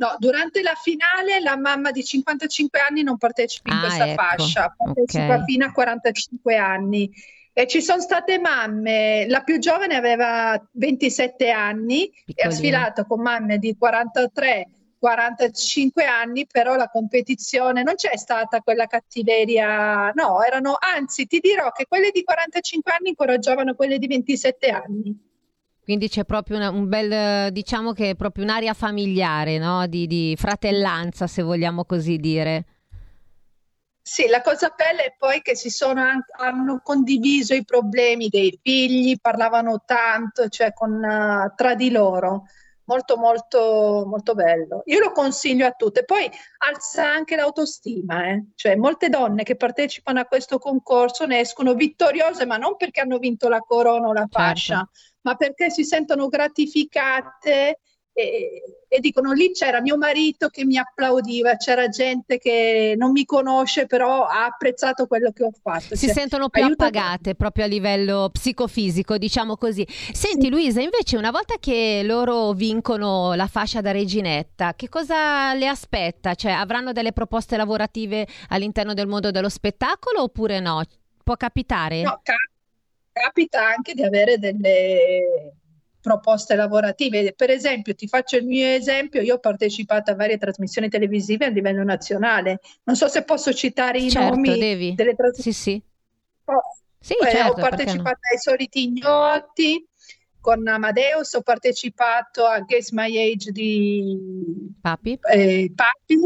No, 0.00 0.16
durante 0.18 0.62
la 0.62 0.74
finale 0.74 1.40
la 1.40 1.58
mamma 1.58 1.90
di 1.90 2.02
55 2.02 2.80
anni 2.80 3.02
non 3.02 3.18
partecipa 3.18 3.70
in 3.70 3.76
ah, 3.76 3.80
questa 3.80 4.06
ecco. 4.08 4.22
fascia, 4.22 4.74
partecipa 4.74 5.34
okay. 5.34 5.44
fino 5.44 5.66
a 5.66 5.72
45 5.72 6.56
anni. 6.56 7.10
E 7.52 7.66
ci 7.66 7.82
sono 7.82 8.00
state 8.00 8.38
mamme, 8.38 9.26
la 9.28 9.42
più 9.42 9.58
giovane 9.58 9.96
aveva 9.96 10.58
27 10.72 11.50
anni 11.50 12.08
Piccolina. 12.08 12.34
e 12.34 12.46
ha 12.46 12.50
sfilato 12.50 13.04
con 13.04 13.20
mamme 13.20 13.58
di 13.58 13.76
43 13.76 14.68
45 14.98 16.04
anni, 16.04 16.46
però 16.46 16.76
la 16.76 16.88
competizione 16.88 17.82
non 17.82 17.94
c'è 17.94 18.16
stata 18.16 18.60
quella 18.60 18.86
cattiveria, 18.86 20.10
no, 20.14 20.42
erano, 20.42 20.76
anzi 20.78 21.26
ti 21.26 21.40
dirò 21.40 21.72
che 21.72 21.86
quelle 21.86 22.10
di 22.10 22.22
45 22.22 22.92
anni 22.92 23.08
incoraggiavano 23.10 23.74
quelle 23.74 23.98
di 23.98 24.06
27 24.06 24.68
anni. 24.68 25.29
Quindi 25.82 26.08
c'è 26.08 26.24
proprio 26.24 26.56
una, 26.56 26.70
un 26.70 26.88
bel, 26.88 27.52
diciamo 27.52 27.92
che 27.92 28.10
è 28.10 28.14
proprio 28.14 28.44
un'area 28.44 28.74
familiare, 28.74 29.58
no? 29.58 29.86
di, 29.86 30.06
di 30.06 30.34
fratellanza, 30.38 31.26
se 31.26 31.42
vogliamo 31.42 31.84
così 31.84 32.16
dire. 32.16 32.64
Sì, 34.02 34.26
la 34.28 34.40
cosa 34.40 34.74
bella 34.76 35.02
è 35.02 35.14
poi 35.16 35.40
che 35.40 35.54
si 35.54 35.70
sono, 35.70 36.02
hanno 36.38 36.80
condiviso 36.82 37.54
i 37.54 37.64
problemi 37.64 38.28
dei 38.28 38.58
figli, 38.60 39.20
parlavano 39.20 39.82
tanto, 39.84 40.48
cioè 40.48 40.72
con, 40.72 40.92
uh, 40.92 41.54
tra 41.54 41.74
di 41.74 41.90
loro. 41.90 42.44
Molto, 42.84 43.16
molto, 43.16 44.02
molto 44.08 44.34
bello. 44.34 44.82
Io 44.86 44.98
lo 44.98 45.12
consiglio 45.12 45.64
a 45.64 45.70
tutte. 45.70 46.04
Poi 46.04 46.28
alza 46.58 47.08
anche 47.08 47.36
l'autostima, 47.36 48.30
eh? 48.30 48.46
cioè 48.56 48.74
molte 48.74 49.08
donne 49.08 49.44
che 49.44 49.54
partecipano 49.54 50.18
a 50.18 50.24
questo 50.24 50.58
concorso 50.58 51.24
ne 51.24 51.38
escono 51.38 51.74
vittoriose, 51.74 52.46
ma 52.46 52.56
non 52.56 52.74
perché 52.74 53.00
hanno 53.00 53.18
vinto 53.18 53.48
la 53.48 53.60
corona 53.60 54.08
o 54.08 54.12
la 54.12 54.26
certo. 54.28 54.38
fascia, 54.38 54.74
certo 54.74 55.09
ma 55.22 55.34
perché 55.34 55.70
si 55.70 55.84
sentono 55.84 56.28
gratificate 56.28 57.80
e, 58.12 58.62
e, 58.88 59.00
dicono 59.00 59.32
lì 59.32 59.52
c'era 59.52 59.80
mio 59.80 59.96
marito 59.96 60.48
che 60.48 60.64
mi 60.64 60.76
applaudiva, 60.76 61.56
c'era 61.56 61.88
gente 61.88 62.38
che 62.38 62.94
non 62.96 63.12
mi 63.12 63.24
conosce 63.24 63.86
però 63.86 64.26
ha 64.26 64.44
apprezzato 64.46 65.06
quello 65.06 65.30
che 65.30 65.44
ho 65.44 65.52
fatto. 65.62 65.94
Si 65.94 66.06
cioè, 66.06 66.14
sentono 66.14 66.48
più 66.48 66.62
aiuta... 66.62 66.86
appagate 66.86 67.34
proprio 67.34 67.64
a 67.64 67.68
livello 67.68 68.28
psicofisico, 68.32 69.16
diciamo 69.16 69.56
così. 69.56 69.86
Senti. 69.88 70.48
Luisa, 70.50 70.80
invece 70.80 71.16
una 71.16 71.30
volta 71.30 71.54
che 71.60 72.02
loro 72.04 72.52
vincono 72.52 73.34
la 73.34 73.46
fascia 73.46 73.80
da 73.80 73.92
reginetta, 73.92 74.74
che 74.74 74.88
cosa 74.88 75.54
le 75.54 75.68
aspetta? 75.68 76.34
Cioè 76.34 76.50
avranno 76.50 76.92
delle 76.92 77.12
proposte 77.12 77.56
lavorative 77.56 78.26
all'interno 78.48 78.94
del 78.94 79.06
mondo 79.06 79.30
dello 79.30 79.48
spettacolo 79.48 80.22
oppure 80.22 80.58
no? 80.58 80.82
può 81.22 81.36
capitare? 81.36 82.02
No, 82.02 82.20
cap- 82.22 82.49
capita 83.20 83.66
anche 83.66 83.94
di 83.94 84.02
avere 84.02 84.38
delle 84.38 85.52
proposte 86.00 86.54
lavorative. 86.54 87.34
Per 87.34 87.50
esempio, 87.50 87.94
ti 87.94 88.08
faccio 88.08 88.36
il 88.36 88.46
mio 88.46 88.66
esempio, 88.66 89.20
io 89.20 89.34
ho 89.34 89.38
partecipato 89.38 90.10
a 90.10 90.14
varie 90.14 90.38
trasmissioni 90.38 90.88
televisive 90.88 91.44
a 91.44 91.48
livello 91.50 91.84
nazionale. 91.84 92.60
Non 92.84 92.96
so 92.96 93.08
se 93.08 93.22
posso 93.24 93.52
citare 93.52 93.98
i 93.98 94.08
certo, 94.08 94.36
nomi 94.36 94.58
devi. 94.58 94.94
delle 94.94 95.14
trasmissioni. 95.14 95.56
Sì, 95.56 95.70
sì. 95.70 95.82
Oh, 96.44 96.62
Sì, 97.00 97.14
eh, 97.14 97.30
certo, 97.30 97.50
ho 97.50 97.54
no? 97.54 97.60
partecipato 97.60 98.18
ai 98.30 98.38
Soliti 98.38 98.82
Ignoti 98.84 99.86
con 100.40 100.66
Amadeus, 100.66 101.34
ho 101.34 101.42
partecipato 101.42 102.46
a 102.46 102.60
Guess 102.60 102.90
My 102.92 103.14
Age 103.16 103.52
di 103.52 104.16
Papi? 104.80 105.18
eh, 105.30 105.70
Papi. 105.74 106.18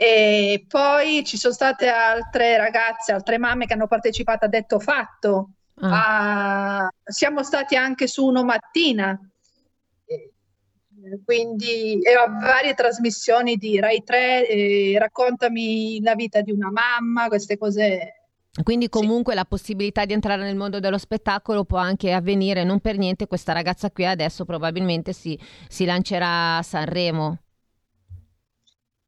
E 0.00 0.64
poi 0.68 1.24
ci 1.24 1.36
sono 1.36 1.52
state 1.52 1.88
altre 1.88 2.56
ragazze, 2.56 3.10
altre 3.10 3.36
mamme 3.36 3.66
che 3.66 3.72
hanno 3.72 3.88
partecipato 3.88 4.44
a 4.44 4.48
Detto 4.48 4.78
Fatto. 4.78 5.50
Ah, 5.80 5.90
Ah, 5.90 6.88
siamo 7.04 7.42
stati 7.42 7.74
anche 7.74 8.06
su 8.06 8.24
Uno 8.24 8.44
Mattina, 8.44 9.18
quindi 11.24 12.00
e 12.00 12.12
a 12.14 12.26
varie 12.28 12.74
trasmissioni 12.74 13.56
di 13.56 13.80
Rai 13.80 14.04
3, 14.04 14.48
eh, 14.48 14.98
raccontami 14.98 16.00
la 16.00 16.14
vita 16.14 16.42
di 16.42 16.52
una 16.52 16.70
mamma, 16.70 17.26
queste 17.28 17.58
cose. 17.58 18.12
Quindi 18.62 18.88
Sì. 18.90 18.90
comunque 18.90 19.34
la 19.34 19.44
possibilità 19.44 20.04
di 20.04 20.12
entrare 20.12 20.42
nel 20.42 20.56
mondo 20.56 20.80
dello 20.80 20.98
spettacolo 20.98 21.64
può 21.64 21.78
anche 21.78 22.12
avvenire, 22.12 22.64
non 22.64 22.80
per 22.80 22.98
niente 22.98 23.26
questa 23.26 23.52
ragazza 23.52 23.90
qui 23.90 24.04
adesso 24.04 24.44
probabilmente 24.44 25.12
si, 25.12 25.38
si 25.68 25.84
lancerà 25.84 26.58
a 26.58 26.62
Sanremo. 26.62 27.38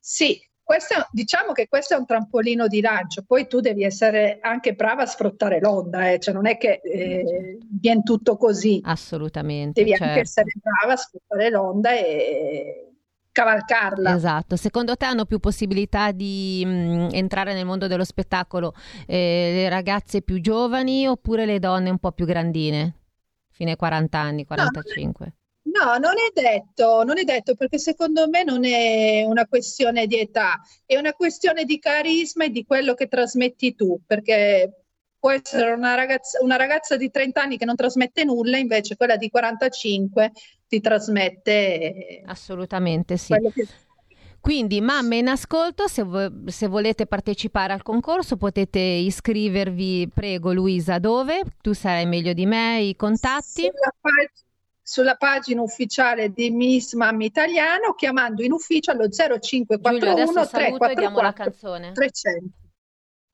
Sì, 0.00 0.40
questo 0.70 0.94
diciamo 1.10 1.50
che 1.50 1.66
questo 1.66 1.94
è 1.94 1.96
un 1.96 2.06
trampolino 2.06 2.68
di 2.68 2.80
lancio, 2.80 3.24
poi 3.26 3.48
tu 3.48 3.58
devi 3.58 3.82
essere 3.82 4.38
anche 4.40 4.74
brava 4.74 5.02
a 5.02 5.06
sfruttare 5.06 5.58
l'onda, 5.58 6.12
eh, 6.12 6.20
Cioè 6.20 6.32
non 6.32 6.46
è 6.46 6.56
che 6.58 6.80
eh, 6.84 7.58
viene 7.68 8.02
tutto 8.04 8.36
così, 8.36 8.80
Assolutamente, 8.84 9.80
devi 9.80 9.92
anche 9.92 10.04
certo. 10.04 10.20
essere 10.20 10.52
brava 10.62 10.92
a 10.92 10.96
sfruttare 10.96 11.50
l'onda 11.50 11.90
e 11.92 12.92
cavalcarla. 13.32 14.14
Esatto, 14.14 14.54
secondo 14.54 14.94
te 14.94 15.06
hanno 15.06 15.24
più 15.24 15.40
possibilità 15.40 16.12
di 16.12 16.62
mh, 16.64 17.08
entrare 17.14 17.52
nel 17.52 17.66
mondo 17.66 17.88
dello 17.88 18.04
spettacolo 18.04 18.72
eh, 19.06 19.50
le 19.54 19.68
ragazze 19.68 20.22
più 20.22 20.40
giovani 20.40 21.08
oppure 21.08 21.46
le 21.46 21.58
donne 21.58 21.90
un 21.90 21.98
po' 21.98 22.12
più 22.12 22.26
grandine? 22.26 22.94
Fine 23.50 23.74
40 23.74 24.18
anni, 24.20 24.46
No, 24.48 24.54
non 24.56 24.66
è- 24.66 24.70
45. 24.70 25.26
No, 25.26 25.32
non 25.72 26.14
è 26.18 26.30
detto, 26.32 27.04
non 27.04 27.18
è 27.18 27.24
detto 27.24 27.54
perché 27.54 27.78
secondo 27.78 28.28
me 28.28 28.42
non 28.44 28.64
è 28.64 29.24
una 29.24 29.46
questione 29.46 30.06
di 30.06 30.18
età, 30.18 30.60
è 30.84 30.96
una 30.96 31.12
questione 31.12 31.64
di 31.64 31.78
carisma 31.78 32.44
e 32.44 32.50
di 32.50 32.64
quello 32.64 32.94
che 32.94 33.08
trasmetti 33.08 33.74
tu, 33.74 34.00
perché 34.06 34.84
può 35.18 35.30
essere 35.30 35.70
una 35.72 35.94
ragazza, 35.94 36.38
una 36.42 36.56
ragazza 36.56 36.96
di 36.96 37.10
30 37.10 37.42
anni 37.42 37.58
che 37.58 37.66
non 37.66 37.76
trasmette 37.76 38.24
nulla, 38.24 38.56
invece 38.56 38.96
quella 38.96 39.16
di 39.16 39.28
45 39.28 40.32
ti 40.66 40.80
trasmette 40.80 42.22
Assolutamente 42.26 43.16
sì. 43.16 43.34
che... 43.52 43.66
Quindi, 44.40 44.80
mamme 44.80 45.18
in 45.18 45.28
ascolto, 45.28 45.86
se, 45.86 46.02
vo- 46.02 46.32
se 46.46 46.66
volete 46.66 47.06
partecipare 47.06 47.74
al 47.74 47.82
concorso 47.82 48.38
potete 48.38 48.78
iscrivervi, 48.78 50.08
prego 50.14 50.54
Luisa, 50.54 50.98
dove? 50.98 51.42
Tu 51.60 51.74
sarai 51.74 52.06
meglio 52.06 52.32
di 52.32 52.46
me, 52.46 52.80
i 52.80 52.96
contatti? 52.96 53.60
Sulla, 53.60 53.94
pag- 54.00 54.30
sulla 54.90 55.14
pagina 55.14 55.62
ufficiale 55.62 56.32
di 56.32 56.50
Miss 56.50 56.94
Mamma 56.94 57.22
Italiano, 57.22 57.94
chiamando 57.94 58.42
in 58.42 58.50
ufficio 58.50 58.90
allo 58.90 59.06
Giulio, 59.06 59.38
0541 59.38 60.10
adesso 60.10 60.44
saluto 60.44 60.84
e 60.86 60.94
diamo 60.96 61.20
la 61.20 61.32
344 61.32 61.32
canzone. 61.32 61.92
300. 61.92 62.59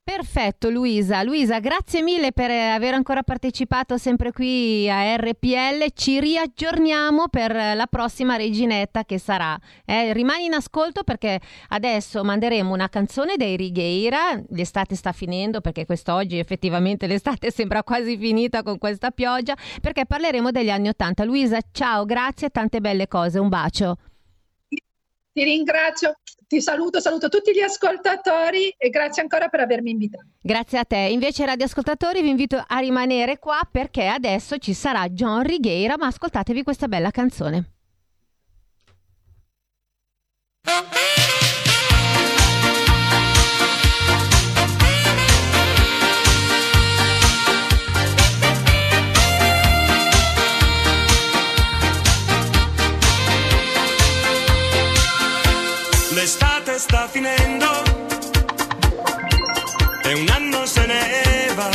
Perfetto 0.08 0.70
Luisa, 0.70 1.24
Luisa 1.24 1.58
grazie 1.58 2.00
mille 2.00 2.30
per 2.30 2.48
eh, 2.48 2.68
aver 2.68 2.94
ancora 2.94 3.24
partecipato 3.24 3.98
sempre 3.98 4.30
qui 4.30 4.88
a 4.88 5.16
RPL, 5.16 5.88
ci 5.94 6.20
riaggiorniamo 6.20 7.26
per 7.26 7.52
la 7.52 7.86
prossima 7.90 8.36
reginetta 8.36 9.04
che 9.04 9.18
sarà. 9.18 9.58
Eh, 9.84 10.12
rimani 10.12 10.44
in 10.44 10.54
ascolto 10.54 11.02
perché 11.02 11.40
adesso 11.70 12.22
manderemo 12.22 12.72
una 12.72 12.88
canzone 12.88 13.34
dei 13.36 13.56
Righeira, 13.56 14.40
l'estate 14.50 14.94
sta 14.94 15.10
finendo 15.10 15.60
perché 15.60 15.84
quest'oggi 15.84 16.38
effettivamente 16.38 17.08
l'estate 17.10 17.50
sembra 17.50 17.82
quasi 17.82 18.16
finita 18.16 18.62
con 18.62 18.78
questa 18.78 19.10
pioggia, 19.10 19.56
perché 19.80 20.06
parleremo 20.06 20.52
degli 20.52 20.70
anni 20.70 20.86
Ottanta. 20.86 21.24
Luisa 21.24 21.58
ciao, 21.72 22.04
grazie, 22.04 22.50
tante 22.50 22.80
belle 22.80 23.08
cose, 23.08 23.40
un 23.40 23.48
bacio. 23.48 23.96
Ti 25.36 25.44
ringrazio, 25.44 26.14
ti 26.48 26.62
saluto, 26.62 26.98
saluto 26.98 27.28
tutti 27.28 27.52
gli 27.52 27.60
ascoltatori 27.60 28.74
e 28.74 28.88
grazie 28.88 29.20
ancora 29.20 29.48
per 29.48 29.60
avermi 29.60 29.90
invitato. 29.90 30.28
Grazie 30.40 30.78
a 30.78 30.84
te. 30.86 30.96
Invece, 30.96 31.44
radioascoltatori, 31.44 32.22
vi 32.22 32.30
invito 32.30 32.64
a 32.66 32.78
rimanere 32.78 33.38
qua 33.38 33.60
perché 33.70 34.06
adesso 34.06 34.56
ci 34.56 34.72
sarà 34.72 35.06
John 35.10 35.42
Righeira, 35.42 35.98
ma 35.98 36.06
ascoltatevi 36.06 36.62
questa 36.62 36.88
bella 36.88 37.10
canzone. 37.10 37.70
Sta 56.78 57.08
finendo 57.08 57.66
e 60.02 60.14
un 60.14 60.28
anno 60.28 60.66
se 60.66 60.86
ne 60.86 61.54
va. 61.54 61.70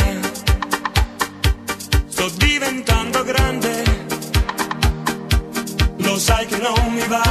Sto 2.08 2.28
diventando 2.36 3.24
grande, 3.24 3.82
lo 5.96 6.18
sai 6.18 6.46
che 6.46 6.58
non 6.58 6.92
mi 6.92 7.06
va. 7.08 7.22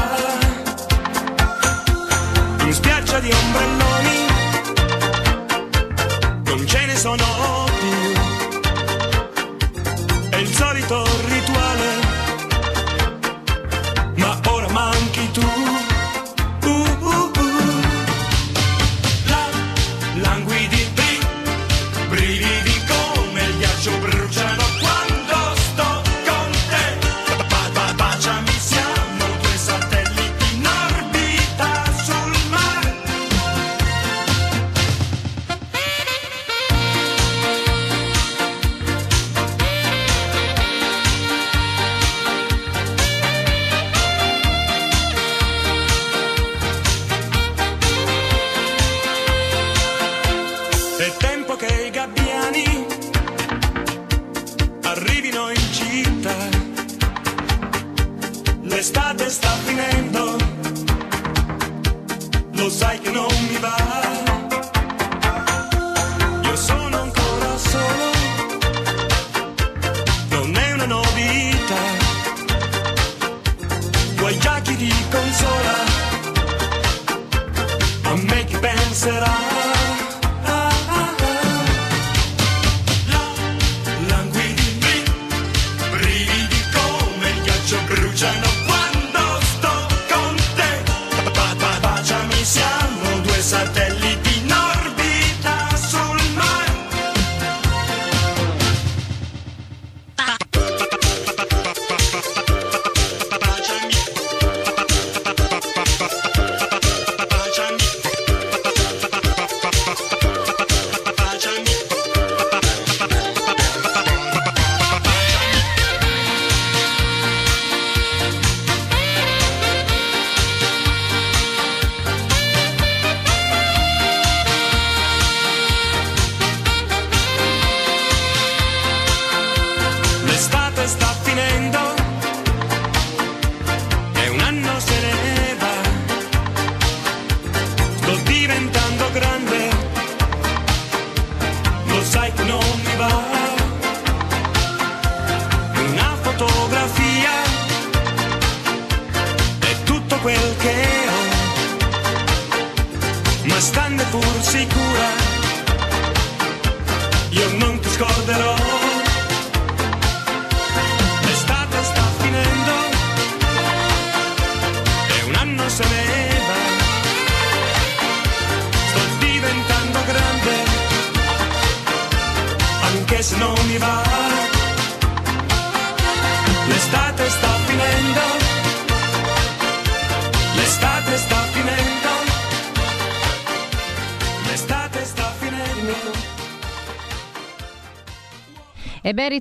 In 2.65 2.73
spiaggia 2.73 3.19
di 3.19 3.31
ombrelloni, 3.31 4.25
non 6.43 6.67
ce 6.67 6.86
ne 6.86 6.95
sono 6.97 7.61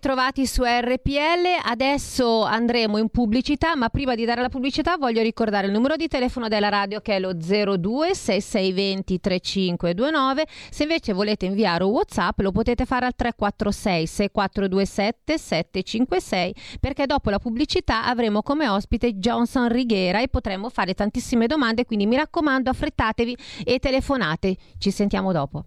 ritrovati 0.00 0.46
su 0.46 0.62
RPL, 0.64 1.60
adesso 1.62 2.42
andremo 2.42 2.96
in 2.96 3.10
pubblicità, 3.10 3.76
ma 3.76 3.90
prima 3.90 4.14
di 4.14 4.24
dare 4.24 4.40
la 4.40 4.48
pubblicità 4.48 4.96
voglio 4.96 5.20
ricordare 5.20 5.66
il 5.66 5.74
numero 5.74 5.96
di 5.96 6.08
telefono 6.08 6.48
della 6.48 6.70
radio 6.70 7.00
che 7.00 7.16
è 7.16 7.20
lo 7.20 7.34
02 7.34 8.14
6620 8.14 9.20
3529, 9.20 10.46
se 10.70 10.84
invece 10.84 11.12
volete 11.12 11.44
inviare 11.44 11.84
un 11.84 11.90
Whatsapp 11.90 12.40
lo 12.40 12.50
potete 12.50 12.86
fare 12.86 13.04
al 13.04 13.14
346 13.14 14.06
6427 14.06 15.36
756 15.36 16.54
perché 16.80 17.04
dopo 17.04 17.28
la 17.28 17.38
pubblicità 17.38 18.06
avremo 18.06 18.40
come 18.40 18.68
ospite 18.68 19.18
Johnson 19.18 19.68
Righiera 19.68 20.22
e 20.22 20.28
potremo 20.28 20.70
fare 20.70 20.94
tantissime 20.94 21.46
domande, 21.46 21.84
quindi 21.84 22.06
mi 22.06 22.16
raccomando 22.16 22.70
affrettatevi 22.70 23.36
e 23.64 23.78
telefonate, 23.78 24.56
ci 24.78 24.90
sentiamo 24.90 25.30
dopo. 25.30 25.66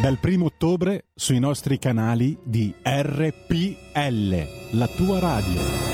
Dal 0.00 0.18
primo 0.18 0.46
ottobre 0.46 1.06
sui 1.14 1.38
nostri 1.40 1.78
canali 1.78 2.36
di 2.42 2.72
RPL, 2.82 4.46
la 4.78 4.86
tua 4.86 5.18
radio. 5.18 5.86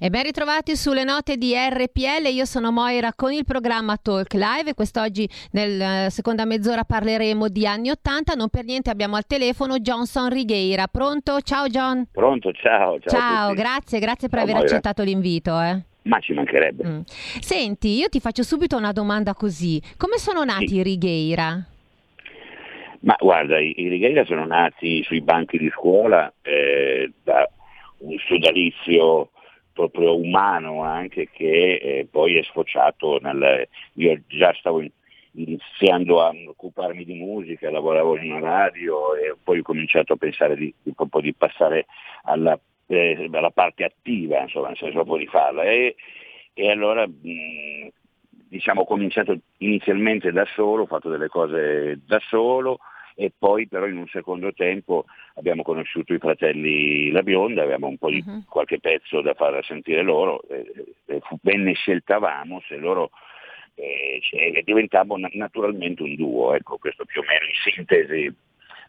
E 0.00 0.10
ben 0.10 0.22
ritrovati 0.22 0.76
sulle 0.76 1.02
note 1.02 1.36
di 1.36 1.52
RPL, 1.54 2.28
io 2.32 2.44
sono 2.44 2.70
Moira 2.70 3.12
con 3.14 3.32
il 3.32 3.44
programma 3.44 3.96
Talk 3.96 4.32
Live 4.34 4.70
e 4.70 4.74
quest'oggi 4.74 5.28
nella 5.50 6.08
seconda 6.10 6.44
mezz'ora 6.44 6.84
parleremo 6.84 7.48
di 7.48 7.66
anni 7.66 7.90
80, 7.90 8.34
non 8.34 8.48
per 8.48 8.64
niente 8.64 8.90
abbiamo 8.90 9.16
al 9.16 9.26
telefono 9.26 9.80
Johnson 9.80 10.28
Righeira. 10.28 10.86
Pronto? 10.86 11.40
Ciao 11.40 11.66
John. 11.66 12.06
Pronto, 12.12 12.52
ciao. 12.52 13.00
Ciao, 13.00 13.18
a 13.18 13.20
Ciao, 13.20 13.48
tutti. 13.48 13.60
grazie, 13.60 13.98
grazie 13.98 14.28
per 14.28 14.38
Ciao, 14.38 14.46
aver 14.46 14.54
Moira. 14.60 14.70
accettato 14.70 15.02
l'invito. 15.02 15.60
eh. 15.60 15.82
Ma 16.08 16.18
ci 16.20 16.32
mancherebbe. 16.32 16.84
Mm. 16.86 17.00
Senti, 17.40 17.88
io 17.96 18.08
ti 18.08 18.18
faccio 18.18 18.42
subito 18.42 18.76
una 18.76 18.92
domanda 18.92 19.34
così. 19.34 19.80
Come 19.96 20.16
sono 20.16 20.42
nati 20.42 20.76
i 20.76 20.82
Righeira? 20.82 21.64
Ma 23.00 23.16
guarda, 23.18 23.60
i, 23.60 23.74
i 23.76 23.88
Righeira 23.88 24.24
sono 24.24 24.44
nati 24.46 25.02
sui 25.04 25.20
banchi 25.20 25.58
di 25.58 25.70
scuola 25.70 26.32
eh, 26.42 27.12
da 27.22 27.48
un 27.98 28.16
sodalizio 28.26 29.30
proprio 29.72 30.16
umano 30.16 30.82
anche 30.82 31.28
che 31.30 31.74
eh, 31.74 32.08
poi 32.10 32.36
è 32.36 32.42
sfociato 32.42 33.18
nel... 33.20 33.68
Io 33.94 34.20
già 34.26 34.52
stavo 34.58 34.80
in, 34.80 34.90
iniziando 35.32 36.22
a 36.22 36.32
occuparmi 36.48 37.04
di 37.04 37.14
musica, 37.14 37.70
lavoravo 37.70 38.16
in 38.16 38.32
una 38.32 38.64
radio 38.64 39.14
e 39.14 39.36
poi 39.40 39.60
ho 39.60 39.62
cominciato 39.62 40.14
a 40.14 40.16
pensare 40.16 40.56
di, 40.56 40.74
di, 40.82 40.92
di 41.20 41.34
passare 41.34 41.86
alla, 42.24 42.58
eh, 42.88 43.28
alla, 43.32 43.50
parte 43.50 43.84
attiva, 43.84 44.40
insomma, 44.40 44.68
nel 44.68 44.76
senso 44.76 44.94
proprio 44.94 45.18
di 45.18 45.26
farla. 45.26 45.62
E, 45.62 45.96
e 46.52 46.70
allora 46.70 47.06
mh, 47.06 47.88
diciamo, 48.48 48.82
ho 48.82 48.86
cominciato 48.86 49.38
inizialmente 49.58 50.32
da 50.32 50.46
solo, 50.54 50.82
ho 50.82 50.86
fatto 50.86 51.08
delle 51.08 51.28
cose 51.28 52.00
da 52.04 52.20
solo 52.28 52.80
e 53.20 53.32
poi 53.36 53.66
però 53.66 53.86
in 53.86 53.96
un 53.96 54.06
secondo 54.06 54.52
tempo 54.52 55.04
abbiamo 55.34 55.62
conosciuto 55.62 56.14
i 56.14 56.18
fratelli 56.18 57.10
La 57.10 57.24
Bionda, 57.24 57.62
avevamo 57.62 57.88
un 57.88 57.98
po' 57.98 58.10
di 58.10 58.22
uh-huh. 58.24 58.44
qualche 58.44 58.78
pezzo 58.78 59.20
da 59.22 59.34
far 59.34 59.64
sentire 59.64 60.02
loro, 60.02 60.40
e, 60.48 60.94
e 61.06 61.20
venne 61.42 61.72
sceltavamo 61.72 62.62
se 62.68 62.76
loro 62.76 63.10
eh, 63.74 64.20
cioè, 64.22 64.62
diventammo 64.62 65.16
naturalmente 65.32 66.02
un 66.02 66.14
duo, 66.14 66.54
ecco 66.54 66.78
questo 66.78 67.04
più 67.04 67.20
o 67.20 67.24
meno 67.26 67.44
in 67.44 67.72
sintesi 67.74 68.34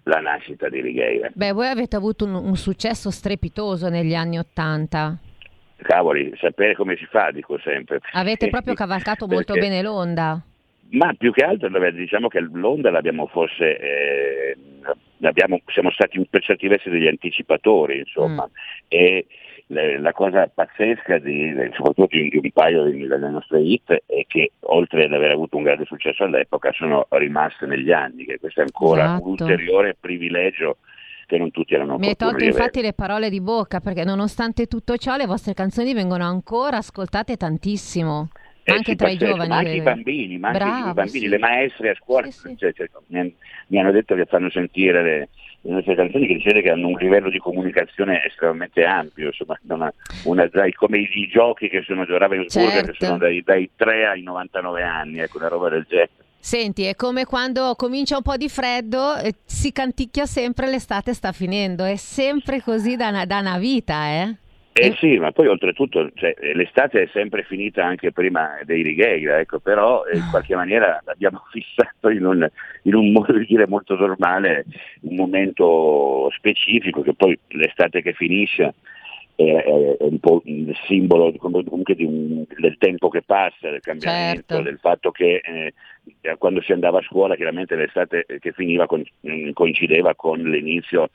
la 0.03 0.19
nascita 0.19 0.69
di 0.69 0.81
Righeira. 0.81 1.29
Beh, 1.33 1.51
voi 1.51 1.67
avete 1.67 1.95
avuto 1.95 2.25
un, 2.25 2.35
un 2.35 2.55
successo 2.55 3.11
strepitoso 3.11 3.89
negli 3.89 4.15
anni 4.15 4.37
Ottanta. 4.37 5.17
Cavoli, 5.77 6.33
sapere 6.37 6.75
come 6.75 6.95
si 6.97 7.05
fa, 7.05 7.31
dico 7.31 7.57
sempre. 7.59 7.99
Avete 8.13 8.49
proprio 8.51 8.73
cavalcato 8.73 9.27
perché... 9.27 9.33
molto 9.33 9.53
bene 9.53 9.81
l'onda. 9.81 10.41
Ma 10.91 11.13
più 11.13 11.31
che 11.31 11.43
altro 11.43 11.69
diciamo 11.91 12.27
che 12.29 12.39
l'onda 12.39 12.89
l'abbiamo 12.89 13.27
forse, 13.27 13.77
eh, 13.77 14.57
l'abbiamo, 15.17 15.61
siamo 15.67 15.91
stati 15.91 16.25
per 16.27 16.41
certi 16.41 16.67
versi 16.67 16.89
degli 16.89 17.07
anticipatori, 17.07 17.99
insomma, 17.99 18.47
mm. 18.47 18.53
e 18.87 19.27
la 19.71 20.13
cosa 20.13 20.47
pazzesca 20.47 21.19
di, 21.19 21.53
soprattutto 21.73 22.07
di, 22.09 22.29
di 22.29 22.39
un 22.41 22.51
paio 22.51 22.83
delle 22.83 23.29
nostre 23.29 23.61
hit 23.61 23.91
è 24.07 24.25
che 24.27 24.53
oltre 24.61 25.05
ad 25.05 25.13
aver 25.13 25.31
avuto 25.31 25.57
un 25.57 25.63
grande 25.63 25.85
successo 25.85 26.23
all'epoca 26.23 26.71
sono 26.71 27.05
rimaste 27.09 27.67
negli 27.67 27.91
anni, 27.91 28.25
che 28.25 28.39
questo 28.39 28.61
è 28.61 28.63
ancora 28.63 29.03
esatto. 29.03 29.23
un 29.25 29.29
ulteriore 29.31 29.95
privilegio 29.99 30.77
che 31.27 31.37
non 31.37 31.51
tutti 31.51 31.75
erano 31.75 31.99
Mi 31.99 32.07
hai 32.07 32.15
tolto 32.15 32.43
infatti 32.43 32.81
le 32.81 32.93
parole 32.93 33.29
di 33.29 33.39
bocca 33.39 33.79
perché 33.79 34.03
nonostante 34.03 34.65
tutto 34.65 34.97
ciò 34.97 35.15
le 35.15 35.27
vostre 35.27 35.53
canzoni 35.53 35.93
vengono 35.93 36.23
ancora 36.23 36.77
ascoltate 36.77 37.37
tantissimo. 37.37 38.29
Eh, 38.63 38.73
anche 38.73 38.95
tra 38.95 39.09
i 39.09 39.17
giovani. 39.17 39.47
Ma 39.47 39.57
anche 39.57 39.75
i 39.75 39.81
bambini, 39.81 40.37
ma 40.39 40.47
anche 40.47 40.59
Bravo, 40.59 40.89
i 40.89 40.93
bambini, 40.93 41.19
sì. 41.19 41.27
le 41.27 41.37
maestre 41.37 41.89
a 41.89 41.95
scuola 41.95 42.25
sì, 42.31 42.49
sì. 42.49 42.57
Cioè, 42.57 42.73
cioè, 42.73 42.87
mi, 43.07 43.79
hanno 43.79 43.91
detto 43.91 44.15
che 44.15 44.25
fanno 44.25 44.49
sentire 44.49 45.03
le, 45.03 45.29
le 45.61 45.73
nostre 45.73 45.95
canzoni 45.95 46.27
che 46.27 46.35
dice 46.35 46.61
che 46.61 46.69
hanno 46.69 46.87
un 46.87 46.97
livello 46.97 47.29
di 47.29 47.37
comunicazione 47.37 48.23
estremamente 48.25 48.83
ampio, 48.83 49.27
insomma, 49.27 49.59
una, 49.67 49.93
una, 50.23 50.47
dai, 50.47 50.71
come 50.73 50.99
i, 50.99 51.09
i, 51.11 51.27
giochi 51.27 51.67
che 51.67 51.83
sono 51.85 52.05
di 52.05 52.17
Ravensburger 52.17 52.71
certo. 52.71 52.91
che 52.91 53.05
sono 53.05 53.17
dai, 53.17 53.41
dai 53.43 53.69
3 53.75 54.07
ai 54.07 54.21
99 54.21 54.83
anni, 54.83 55.19
ecco, 55.19 55.37
una 55.37 55.49
roba 55.49 55.69
del 55.69 55.85
genere. 55.87 56.09
Senti, 56.41 56.83
è 56.83 56.95
come 56.95 57.25
quando 57.25 57.75
comincia 57.75 58.15
un 58.15 58.21
po' 58.21 58.37
di 58.37 58.47
freddo, 58.47 59.17
eh, 59.17 59.33
si 59.43 59.73
canticchia 59.73 60.25
sempre, 60.25 60.69
l'estate 60.69 61.13
sta 61.13 61.33
finendo, 61.33 61.83
è 61.83 61.97
sempre 61.97 62.61
così 62.61 62.95
da 62.95 63.09
una, 63.09 63.25
da 63.25 63.39
una 63.39 63.57
vita, 63.57 64.07
eh? 64.07 64.35
Eh 64.79 64.95
sì, 64.97 65.17
ma 65.17 65.31
poi 65.31 65.47
oltretutto 65.47 66.09
cioè, 66.15 66.33
l'estate 66.53 67.03
è 67.03 67.09
sempre 67.11 67.43
finita 67.43 67.85
anche 67.85 68.11
prima 68.11 68.57
dei 68.63 68.81
Righeira, 68.83 69.39
ecco, 69.39 69.59
però 69.59 70.05
eh, 70.05 70.17
in 70.17 70.23
ah. 70.23 70.29
qualche 70.29 70.55
maniera 70.55 71.01
abbiamo 71.05 71.43
fissato 71.51 72.09
in 72.09 72.25
un, 72.25 72.49
in 72.83 72.95
un 72.95 73.11
modo 73.11 73.33
di 73.33 73.45
dire 73.45 73.67
molto 73.67 73.95
normale 73.95 74.65
un 75.01 75.15
momento 75.15 76.29
specifico 76.35 77.01
che 77.01 77.13
poi 77.13 77.37
l'estate 77.49 78.01
che 78.01 78.13
finisce 78.13 78.73
è, 79.35 79.95
un 79.99 80.19
po' 80.19 80.41
il 80.45 80.75
simbolo 80.85 81.31
comunque 81.37 81.95
un, 81.99 82.43
del 82.57 82.77
tempo 82.77 83.07
che 83.07 83.21
passa, 83.21 83.69
del 83.69 83.79
cambiamento, 83.79 84.43
certo. 84.47 84.63
del 84.63 84.79
fatto 84.79 85.11
che 85.11 85.41
eh, 85.43 85.73
quando 86.37 86.61
si 86.61 86.73
andava 86.73 86.99
a 86.99 87.03
scuola 87.03 87.35
chiaramente 87.35 87.75
l'estate 87.75 88.25
che 88.39 88.51
finiva 88.51 88.85
coincideva 89.53 90.13
con 90.15 90.41
l'inizio 90.41 91.09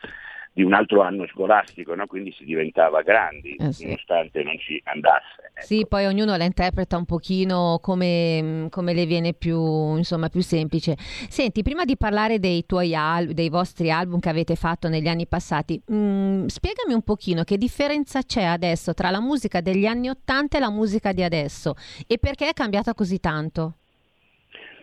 di 0.55 0.63
un 0.63 0.73
altro 0.73 1.03
anno 1.03 1.27
scolastico, 1.27 1.97
no? 1.97 2.07
quindi 2.07 2.33
si 2.33 2.45
diventava 2.45 3.03
grandi, 3.03 3.57
eh 3.57 3.73
sì. 3.73 3.87
nonostante 3.87 4.45
non 4.45 4.57
ci 4.57 4.81
andasse. 4.85 5.51
Ecco. 5.53 5.67
Sì, 5.67 5.85
poi 5.89 6.07
ognuno 6.07 6.37
la 6.37 6.45
interpreta 6.45 6.97
un 6.97 7.05
pochino 7.05 7.81
come, 7.83 8.69
come 8.71 8.95
le 8.95 9.05
viene 9.05 9.35
più, 9.35 9.97
insomma, 9.97 10.29
più, 10.29 10.43
semplice. 10.43 10.95
Senti, 10.97 11.63
prima 11.63 11.85
di 11.85 11.97
parlare 11.97 12.39
dei 12.39 12.65
tuoi 12.67 12.95
al- 12.95 13.33
dei 13.33 13.49
vostri 13.49 13.91
album 13.91 14.21
che 14.21 14.29
avete 14.29 14.55
fatto 14.55 14.89
negli 14.89 15.09
anni 15.09 15.27
passati, 15.27 15.83
mh, 15.85 15.97
mm, 15.97 16.47
spiegami 16.47 16.95
un 16.95 17.03
pochino 17.03 17.43
che 17.43 17.59
differenza 17.59 18.23
c'è 18.23 18.45
adesso 18.45 18.95
tra 18.95 19.11
la 19.11 19.21
musica 19.21 19.61
degli 19.61 19.87
anni 19.87 20.09
Ottanta 20.09 20.59
e 20.59 20.61
la 20.61 20.71
musica 20.71 21.13
di 21.13 21.25
adesso 21.25 21.75
e 22.07 22.19
perché 22.19 22.51
è 22.51 22.53
cambiata 22.53 22.95
così 22.95 23.19
tanto? 23.19 23.79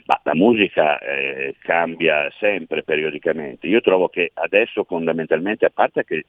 Ma 0.06 0.20
la 0.24 0.36
musica 0.36 1.00
eh, 1.00 1.56
cambia 1.60 2.30
sempre 2.40 2.84
periodicamente. 2.84 3.68
Io 3.68 3.82
trovo 3.82 4.10
che 4.10 4.32
adesso 4.34 4.84
fondamentalmente, 4.84 5.66
a 5.66 5.72
parte 5.74 6.04
che 6.04 6.26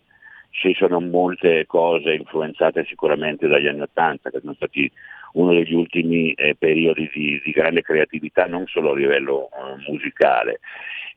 ci 0.51 0.75
sono 0.75 1.01
molte 1.01 1.65
cose 1.67 2.13
influenzate 2.13 2.85
sicuramente 2.85 3.49
dagli 3.49 3.67
anni 3.67 3.81
Ottanta, 3.81 4.31
che 4.31 4.41
sono 4.41 4.55
stati 4.55 4.91
uno 5.33 5.55
degli 5.55 5.73
ultimi 5.73 6.33
eh, 6.33 6.55
periodi 6.57 7.11
di, 7.13 7.41
di, 7.43 7.51
grande 7.53 7.81
creatività, 7.81 8.47
non 8.47 8.67
solo 8.67 8.93
a 8.93 8.97
livello 8.97 9.49
eh, 9.49 9.91
musicale. 9.91 10.61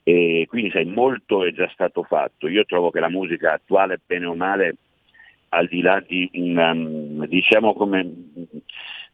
E 0.04 0.46
quindi 0.48 0.72
sai, 0.72 0.86
molto 0.86 1.44
è 1.44 1.52
già 1.52 1.70
stato 1.74 2.04
fatto. 2.04 2.48
Io 2.48 2.64
trovo 2.64 2.92
che 2.92 3.00
la 3.02 3.10
musica 3.10 3.54
attuale, 3.54 4.00
bene 4.06 4.26
o 4.26 4.36
male, 4.36 4.76
al 5.50 5.68
di 5.68 5.82
là 5.82 6.02
di 6.06 6.30
una, 6.34 6.74
diciamo 7.28 7.74
come 7.74 8.10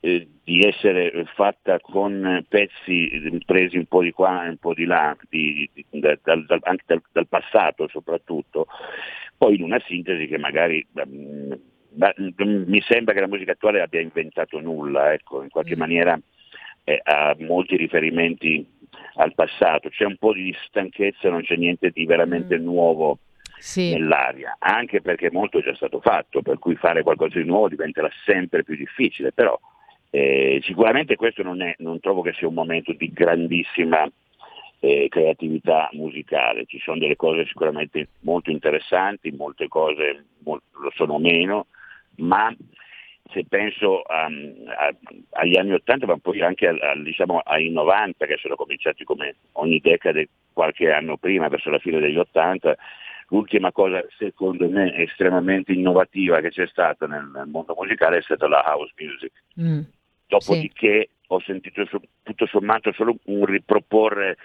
eh, 0.02 0.28
di 0.44 0.66
essere 0.66 1.26
fatta 1.36 1.80
con 1.80 2.44
pezzi 2.50 3.40
presi 3.46 3.78
un 3.78 3.86
po' 3.86 4.02
di 4.02 4.12
qua 4.12 4.46
e 4.46 4.50
un 4.50 4.58
po' 4.58 4.74
di 4.74 4.86
là, 4.86 5.16
di, 5.30 5.70
di, 5.72 5.86
da, 5.92 6.18
dal, 6.24 6.46
anche 6.64 6.84
dal, 6.88 7.02
dal, 7.12 7.28
passato 7.28 7.88
soprattutto, 7.88 8.66
poi 9.38 9.56
in 9.56 9.64
una 9.64 9.82
sintesi 9.86 10.28
che 10.28 10.40
magari 10.40 10.86
um, 10.94 11.58
mi 12.36 12.82
sembra 12.82 13.14
che 13.14 13.20
la 13.20 13.28
musica 13.28 13.52
attuale 13.52 13.82
abbia 13.82 14.02
inventato 14.02 14.60
nulla, 14.60 15.14
ecco, 15.14 15.44
in 15.44 15.50
qualche 15.50 15.76
mm. 15.76 15.80
maniera 15.80 16.20
eh, 16.84 17.00
ha 17.04 17.36
molti 17.40 17.76
riferimenti 17.78 18.66
al 19.16 19.36
passato, 19.36 19.90
c'è 19.90 20.06
un 20.06 20.18
po' 20.18 20.34
di 20.34 20.56
stanchezza, 20.68 21.30
non 21.30 21.44
c'è 21.44 21.56
niente 21.56 21.92
di 21.92 22.06
veramente 22.06 22.58
mm. 22.58 22.64
nuovo 22.64 23.20
sì. 23.58 23.92
nell'aria, 23.92 24.56
anche 24.58 25.02
perché 25.02 25.30
molto 25.32 25.60
è 25.60 25.64
già 25.64 25.76
stato 25.76 26.00
fatto, 26.02 26.42
per 26.42 26.58
cui 26.58 26.76
fare 26.76 27.04
qualcosa 27.04 27.38
di 27.38 27.46
nuovo 27.46 27.70
diventerà 27.70 28.10
sempre 28.26 28.64
più 28.64 28.76
difficile, 28.76 29.32
però 29.32 29.60
eh, 30.14 30.60
sicuramente 30.64 31.16
questo 31.16 31.42
non, 31.42 31.62
è, 31.62 31.74
non, 31.80 32.00
trovo 32.02 32.22
che 32.22 32.34
sia 32.34 32.48
un 32.48 32.54
momento 32.54 32.92
di 32.92 33.12
grandissima 33.14 34.06
eh, 34.80 35.08
creatività 35.10 35.90
musicale, 35.94 36.66
ci 36.66 36.80
sono 36.80 37.00
delle 37.00 37.16
cose 37.16 37.46
sicuramente 37.46 38.10
molto 38.22 38.52
interessanti, 38.52 39.32
molte 39.32 39.70
cose 39.70 40.26
molto, 40.40 40.66
lo 40.82 40.92
sono 40.94 41.18
meno, 41.18 41.68
ma 42.18 42.54
se 43.32 43.46
penso 43.48 44.02
a, 44.02 44.26
a, 44.26 44.96
agli 45.30 45.58
anni 45.58 45.72
80 45.72 46.06
ma 46.06 46.18
poi 46.18 46.42
anche 46.42 46.68
a, 46.68 46.76
diciamo, 47.02 47.40
ai 47.40 47.70
90 47.70 48.26
che 48.26 48.38
sono 48.38 48.56
cominciati 48.56 49.06
come 49.06 49.36
ogni 49.54 49.80
decade 49.80 50.28
qualche 50.52 50.92
anno 50.92 51.16
prima, 51.16 51.48
verso 51.48 51.70
la 51.70 51.80
fine 51.80 52.02
degli 52.02 52.18
80, 52.18 52.76
l'ultima 53.30 53.72
cosa 53.72 54.04
secondo 54.18 54.68
me 54.70 54.94
estremamente 54.96 55.72
innovativa 55.72 56.42
che 56.42 56.50
c'è 56.50 56.68
stata 56.68 57.08
nel, 57.08 57.30
nel 57.34 57.48
mondo 57.48 57.74
musicale 57.78 58.18
è 58.18 58.22
stata 58.22 58.50
la 58.50 58.62
house 58.66 58.94
music. 58.98 59.32
Mm. 59.60 59.82
Dopodiché 60.32 61.10
sì. 61.10 61.26
ho 61.28 61.42
sentito 61.42 61.84
tutto 62.24 62.46
sommato 62.48 62.94
solo 62.94 63.18
un 63.26 63.46
riproporre 63.46 64.38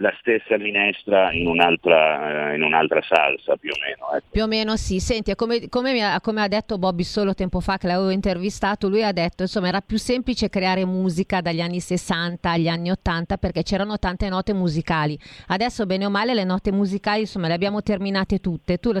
la 0.00 0.12
stessa 0.18 0.56
minestra 0.58 1.32
in 1.32 1.46
un'altra, 1.46 2.50
eh, 2.50 2.56
in 2.56 2.62
un'altra 2.62 3.00
salsa 3.02 3.56
più 3.56 3.70
o 3.70 3.76
meno. 3.80 4.16
Ecco. 4.16 4.26
Più 4.30 4.42
o 4.42 4.46
meno 4.46 4.76
sì, 4.76 4.98
senti, 5.00 5.34
come, 5.34 5.68
come, 5.68 6.00
ha, 6.02 6.20
come, 6.20 6.42
ha, 6.42 6.48
detto 6.48 6.78
Bobby 6.78 7.02
solo 7.02 7.34
tempo 7.34 7.60
fa 7.60 7.78
che 7.78 7.86
l'avevo 7.86 8.10
intervistato, 8.10 8.88
lui 8.88 9.02
ha 9.02 9.12
detto 9.12 9.42
insomma 9.42 9.68
era 9.68 9.80
più 9.80 9.98
semplice 9.98 10.48
creare 10.48 10.84
musica 10.84 11.40
dagli 11.40 11.60
anni 11.60 11.80
60 11.80 12.50
agli 12.50 12.68
anni 12.68 12.90
80 12.90 13.36
perché 13.38 13.62
c'erano 13.62 13.98
tante 13.98 14.28
note 14.28 14.52
musicali. 14.52 15.18
Adesso 15.48 15.86
bene 15.86 16.06
o 16.06 16.10
male 16.10 16.34
le 16.34 16.44
note 16.44 16.72
musicali 16.72 17.20
insomma 17.20 17.48
le 17.48 17.54
abbiamo 17.54 17.82
terminate 17.82 18.40
tutte. 18.40 18.78
Tu, 18.78 18.92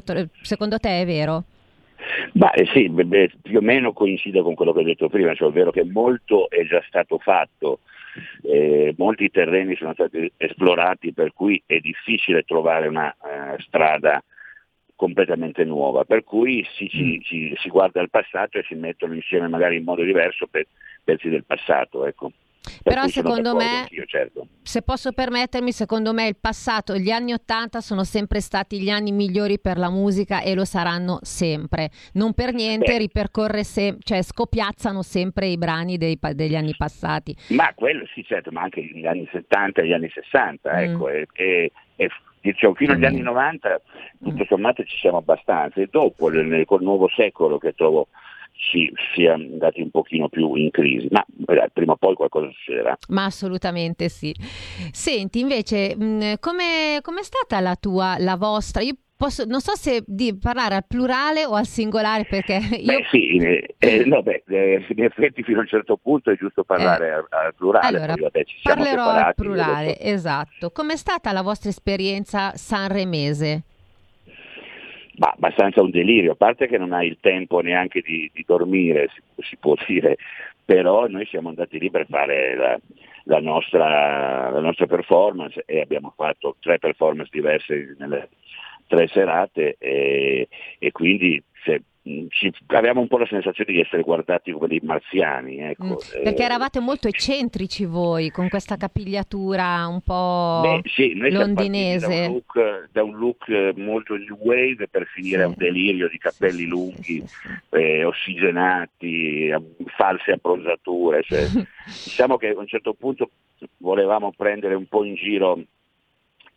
secondo 0.42 0.78
te 0.78 1.00
è 1.00 1.06
vero? 1.06 1.44
Ma 2.34 2.50
eh 2.52 2.66
sì, 2.66 2.88
beh, 2.88 3.30
più 3.42 3.58
o 3.58 3.62
meno 3.62 3.92
coincide 3.92 4.42
con 4.42 4.54
quello 4.54 4.72
che 4.72 4.80
ho 4.80 4.84
detto 4.84 5.08
prima, 5.08 5.34
cioè 5.34 5.48
ovvero 5.48 5.70
che 5.70 5.84
molto 5.84 6.50
è 6.50 6.64
già 6.66 6.82
stato 6.86 7.18
fatto, 7.18 7.80
eh, 8.42 8.94
molti 8.96 9.30
terreni 9.30 9.76
sono 9.76 9.92
stati 9.92 10.30
esplorati 10.36 11.12
per 11.12 11.32
cui 11.32 11.62
è 11.66 11.78
difficile 11.78 12.42
trovare 12.42 12.88
una 12.88 13.10
eh, 13.10 13.60
strada 13.62 14.22
completamente 14.94 15.64
nuova, 15.64 16.04
per 16.04 16.24
cui 16.24 16.66
si, 16.74 16.88
ci, 16.88 17.18
mm. 17.18 17.20
ci, 17.20 17.54
si, 17.56 17.68
guarda 17.68 18.00
al 18.00 18.10
passato 18.10 18.58
e 18.58 18.64
si 18.64 18.74
mettono 18.74 19.14
insieme 19.14 19.46
magari 19.46 19.76
in 19.76 19.84
modo 19.84 20.02
diverso 20.02 20.48
per, 20.48 20.66
pezzi 21.04 21.28
del 21.28 21.44
passato. 21.44 22.04
Ecco. 22.04 22.32
Però 22.82 23.06
secondo 23.06 23.54
me, 23.54 23.86
certo. 24.06 24.46
se 24.62 24.82
posso 24.82 25.12
permettermi, 25.12 25.72
secondo 25.72 26.12
me 26.12 26.26
il 26.28 26.36
passato, 26.40 26.96
gli 26.96 27.10
anni 27.10 27.32
Ottanta 27.32 27.80
sono 27.80 28.04
sempre 28.04 28.40
stati 28.40 28.80
gli 28.80 28.90
anni 28.90 29.12
migliori 29.12 29.58
per 29.58 29.78
la 29.78 29.90
musica 29.90 30.40
e 30.42 30.54
lo 30.54 30.64
saranno 30.64 31.18
sempre. 31.22 31.90
Non 32.14 32.34
per 32.34 32.52
niente 32.52 32.92
Beh. 32.92 32.98
ripercorre 32.98 33.64
se- 33.64 33.96
cioè 34.00 34.22
scopiazzano 34.22 35.02
sempre 35.02 35.46
i 35.48 35.58
brani 35.58 35.96
dei 35.98 36.18
degli 36.34 36.56
anni 36.56 36.74
passati. 36.76 37.34
Ma 37.48 37.72
quello 37.74 38.04
sì, 38.14 38.24
certo, 38.24 38.50
ma 38.50 38.62
anche 38.62 38.80
negli 38.92 39.06
anni 39.06 39.28
70 39.30 39.82
e 39.82 39.86
gli 39.86 39.92
anni 39.92 40.10
60, 40.12 40.72
Mm. 40.72 40.78
ecco, 40.78 41.08
e, 41.08 41.26
e- 41.32 41.72
e, 41.96 42.08
diciamo, 42.40 42.74
fino 42.74 42.92
agli 42.92 43.04
anni 43.04 43.20
90 43.20 43.80
tutto 44.22 44.44
sommato 44.48 44.84
ci 44.84 44.96
siamo 44.98 45.16
abbastanza 45.18 45.80
e 45.80 45.88
dopo 45.90 46.28
nel- 46.28 46.64
col 46.64 46.82
nuovo 46.82 47.08
secolo 47.08 47.58
che 47.58 47.72
trovo 47.74 48.08
ci 48.58 48.92
sia 49.14 49.34
andati 49.34 49.80
un 49.80 49.90
pochino 49.90 50.28
più 50.28 50.54
in 50.54 50.70
crisi, 50.70 51.06
ma 51.10 51.24
eh, 51.46 51.70
prima 51.72 51.92
o 51.92 51.96
poi 51.96 52.14
qualcosa 52.14 52.50
succederà. 52.50 52.98
Ma 53.08 53.24
assolutamente 53.24 54.08
sì. 54.08 54.34
Senti, 54.90 55.38
invece, 55.38 55.94
come 56.40 56.98
è 56.98 57.22
stata 57.22 57.60
la 57.60 57.76
tua, 57.76 58.16
la 58.18 58.36
vostra? 58.36 58.82
Io 58.82 58.94
posso, 59.16 59.44
non 59.44 59.60
so 59.60 59.74
se 59.74 60.02
di 60.06 60.36
parlare 60.36 60.74
al 60.74 60.84
plurale 60.86 61.44
o 61.44 61.54
al 61.54 61.66
singolare 61.66 62.24
perché 62.24 62.54
io... 62.78 62.98
Beh 62.98 63.06
sì, 63.10 63.36
eh, 63.36 63.74
eh, 63.78 64.04
no, 64.04 64.22
beh, 64.22 64.44
eh, 64.48 64.84
in 64.88 65.04
effetti 65.04 65.42
fino 65.42 65.58
a 65.58 65.62
un 65.62 65.68
certo 65.68 65.96
punto 65.96 66.30
è 66.30 66.36
giusto 66.36 66.64
parlare 66.64 67.12
al, 67.12 67.26
al 67.30 67.54
plurale, 67.54 67.96
Eh. 67.96 68.02
Allora, 68.02 68.14
vabbè, 68.20 68.44
ci 68.44 68.58
siamo 68.60 68.82
Parlerò 68.82 69.08
al 69.08 69.34
plurale, 69.34 69.92
adesso- 69.92 70.14
esatto. 70.14 70.70
Com'è 70.70 70.96
stata 70.96 71.32
la 71.32 71.42
vostra 71.42 71.70
esperienza 71.70 72.52
sanremese? 72.56 73.62
Ma 75.18 75.32
abbastanza 75.34 75.82
un 75.82 75.90
delirio, 75.90 76.32
a 76.32 76.36
parte 76.36 76.66
che 76.66 76.78
non 76.78 76.92
hai 76.92 77.08
il 77.08 77.18
tempo 77.20 77.60
neanche 77.60 78.00
di, 78.00 78.30
di 78.32 78.44
dormire, 78.46 79.08
si, 79.14 79.42
si 79.42 79.56
può 79.56 79.74
dire, 79.86 80.16
però 80.64 81.06
noi 81.06 81.26
siamo 81.26 81.48
andati 81.48 81.78
lì 81.78 81.90
per 81.90 82.06
fare 82.08 82.56
la, 82.56 82.80
la 83.24 83.40
nostra, 83.40 84.50
la 84.50 84.60
nostra 84.60 84.86
performance 84.86 85.62
e 85.66 85.80
abbiamo 85.80 86.12
fatto 86.16 86.56
tre 86.60 86.78
performance 86.78 87.30
diverse 87.32 87.94
nelle 87.98 88.28
tre 88.86 89.06
serate 89.08 89.76
e, 89.78 90.48
e 90.78 90.92
quindi 90.92 91.42
mh, 92.02 92.26
ci- 92.30 92.52
avevamo 92.68 93.00
un 93.00 93.08
po' 93.08 93.18
la 93.18 93.26
sensazione 93.26 93.72
di 93.72 93.80
essere 93.80 94.02
guardati 94.02 94.50
come 94.52 94.66
dei 94.68 94.80
marziani. 94.82 95.58
Ecco. 95.58 95.84
Mm, 95.84 96.22
Perché 96.22 96.42
Eh, 96.42 96.44
eravate 96.44 96.80
molto 96.80 97.08
eccentrici 97.08 97.84
voi, 97.84 98.30
con 98.30 98.48
questa 98.48 98.76
capigliatura 98.76 99.86
un 99.86 100.00
po' 100.00 100.60
Beh, 100.62 100.88
sì, 100.90 101.12
noi 101.14 101.30
londinese. 101.32 102.06
da 102.06 102.26
un, 102.28 102.32
look, 102.32 102.88
da 102.92 103.02
un 103.02 103.16
look, 103.16 103.48
eh, 103.48 103.72
molto 103.76 104.16
new 104.16 104.36
wave 104.40 104.88
per 104.88 105.06
finire 105.06 105.42
a 105.42 105.48
un 105.48 105.54
delirio 105.56 106.08
di 106.08 106.18
capelli 106.18 106.64
lunghi, 106.66 107.22
eh, 107.70 108.04
ossigenati, 108.04 109.50
false 109.96 110.32
abbronzature. 110.32 111.22
cioè, 111.22 111.46
diciamo 112.04 112.36
che 112.36 112.48
a 112.48 112.58
un 112.58 112.66
certo 112.66 112.94
punto 112.94 113.30
volevamo 113.78 114.32
prendere 114.36 114.74
un 114.74 114.86
po' 114.86 115.04
in 115.04 115.14
giro 115.14 115.60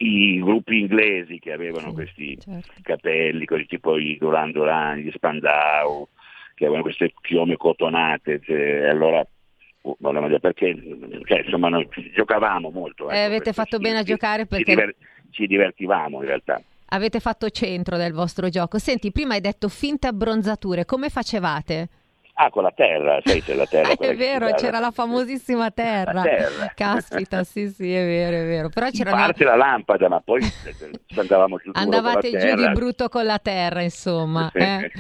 i 0.04 0.40
gruppi 0.40 0.80
inglesi 0.80 1.40
che 1.40 1.52
avevano 1.52 1.94
questi 1.94 2.38
certo. 2.40 2.72
capelli, 2.82 3.46
così 3.46 3.66
tipo 3.66 3.98
i 3.98 4.18
Duran 4.18 4.52
Duran, 4.52 4.98
gli 4.98 5.12
Spandau, 5.12 6.08
che 6.56 6.64
avevano 6.64 6.84
queste 6.84 7.14
chiome 7.22 7.56
cotonate, 7.56 8.42
cioè, 8.44 8.88
allora 8.88 9.26
oh, 9.82 9.98
dire 10.00 10.40
perché, 10.40 10.76
cioè, 11.26 11.42
insomma, 11.44 11.70
noi 11.70 11.88
giocavamo 12.14 12.70
molto. 12.72 13.10
Eh, 13.10 13.18
ecco, 13.18 13.26
avete 13.28 13.54
fatto 13.54 13.78
sì, 13.78 13.84
bene 13.84 13.98
a 14.00 14.04
sì, 14.04 14.08
giocare 14.08 14.44
ci, 14.44 14.48
perché 14.48 14.76
diver- 14.76 14.96
ci 15.30 15.48
divertivamo 15.48 16.22
in 16.22 16.28
realtà. 16.28 16.62
avete 16.90 17.20
fatto 17.20 17.50
centro 17.50 17.98
del 17.98 18.14
vostro 18.14 18.50
gioco. 18.50 18.80
Senti, 18.80 19.12
prima 19.12 19.36
hai 19.36 19.42
detto 19.42 19.70
finte 19.70 20.08
abbronzature, 20.08 20.86
come 20.86 21.10
facevate? 21.10 21.90
Ah, 22.44 22.50
con 22.50 22.64
la 22.64 22.72
terra, 22.76 23.20
sai 23.24 23.44
c'è 23.44 23.54
la 23.54 23.68
terra. 23.68 23.94
È 24.00 24.16
vero, 24.16 24.52
c'era 24.56 24.80
la 24.80 24.90
famosissima 24.90 25.70
terra. 25.70 26.14
La 26.14 26.24
terra. 26.24 26.72
Caspita, 26.74 27.44
sì, 27.46 27.70
sì, 27.70 27.94
è 27.94 28.04
vero, 28.04 28.38
è 28.38 28.46
vero. 28.46 28.70
Però 28.70 28.88
In 28.88 28.92
c'erano 28.94 29.16
parte 29.16 29.44
la 29.44 29.56
lampada, 29.56 30.10
ma 30.10 30.22
poi 30.22 30.42
andavamo 31.16 31.58
giù 31.58 31.70
andavate 31.74 32.32
giù 32.32 32.56
di 32.56 32.70
brutto 32.72 33.10
con 33.10 33.26
la 33.26 33.38
terra, 33.38 33.84
insomma. 33.84 34.50
eh. 34.54 34.92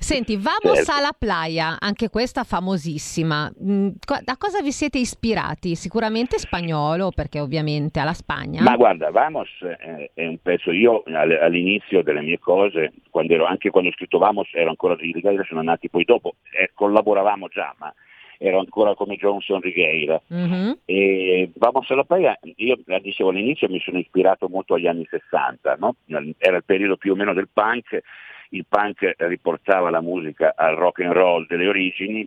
Senti, 0.00 0.36
Vamos 0.36 0.76
Certo. 0.76 0.92
alla 0.92 1.12
playa, 1.18 1.76
anche 1.80 2.08
questa 2.08 2.44
famosissima. 2.44 3.50
Mm, 3.62 3.88
Da 4.22 4.36
cosa 4.38 4.62
vi 4.62 4.70
siete 4.72 4.98
ispirati? 4.98 5.74
Sicuramente 5.74 6.38
spagnolo, 6.38 7.10
perché 7.10 7.40
ovviamente 7.40 7.98
alla 8.00 8.12
Spagna. 8.14 8.62
Ma 8.62 8.76
guarda, 8.76 9.10
Vamos 9.10 9.48
eh, 9.60 10.10
è 10.14 10.24
un 10.26 10.38
pezzo, 10.40 10.70
io 10.70 11.02
all- 11.06 11.38
all'inizio 11.42 12.02
delle 12.02 12.20
mie 12.22 12.38
cose, 12.38 12.92
quando 13.10 13.34
ero, 13.34 13.44
anche 13.44 13.70
quando 13.70 13.90
ho 13.90 13.92
scritto 13.92 14.18
Vamos 14.18 14.48
ero 14.52 14.68
ancora 14.70 14.94
di 14.96 15.10
Righeira, 15.12 15.42
sono 15.44 15.62
nati 15.62 15.90
poi 15.90 16.04
dopo, 16.04 16.36
eh, 16.58 16.70
collaboravamo 16.74 17.48
già, 17.48 17.74
ma 17.78 17.92
ero 18.38 18.60
ancora 18.60 18.94
come 18.94 19.16
Johnson 19.16 19.60
Righeira. 19.60 20.20
Mhm. 20.28 20.78
E 20.84 21.50
Vamos 21.56 21.90
alla 21.90 22.04
Playa, 22.04 22.38
io 22.56 22.78
la 22.86 23.00
dicevo 23.00 23.30
all'inizio 23.30 23.68
mi 23.68 23.80
sono 23.80 23.98
ispirato 23.98 24.48
molto 24.48 24.74
agli 24.74 24.86
anni 24.86 25.06
60, 25.10 25.74
no? 25.80 25.96
era 26.38 26.56
il 26.56 26.64
periodo 26.64 26.96
più 26.96 27.12
o 27.12 27.16
meno 27.16 27.34
del 27.34 27.48
punk, 27.52 28.00
il 28.50 28.64
punk 28.68 29.14
riportava 29.18 29.90
la 29.90 30.00
musica 30.00 30.54
al 30.56 30.76
rock 30.76 31.00
and 31.00 31.12
roll 31.12 31.46
delle 31.46 31.66
origini 31.66 32.26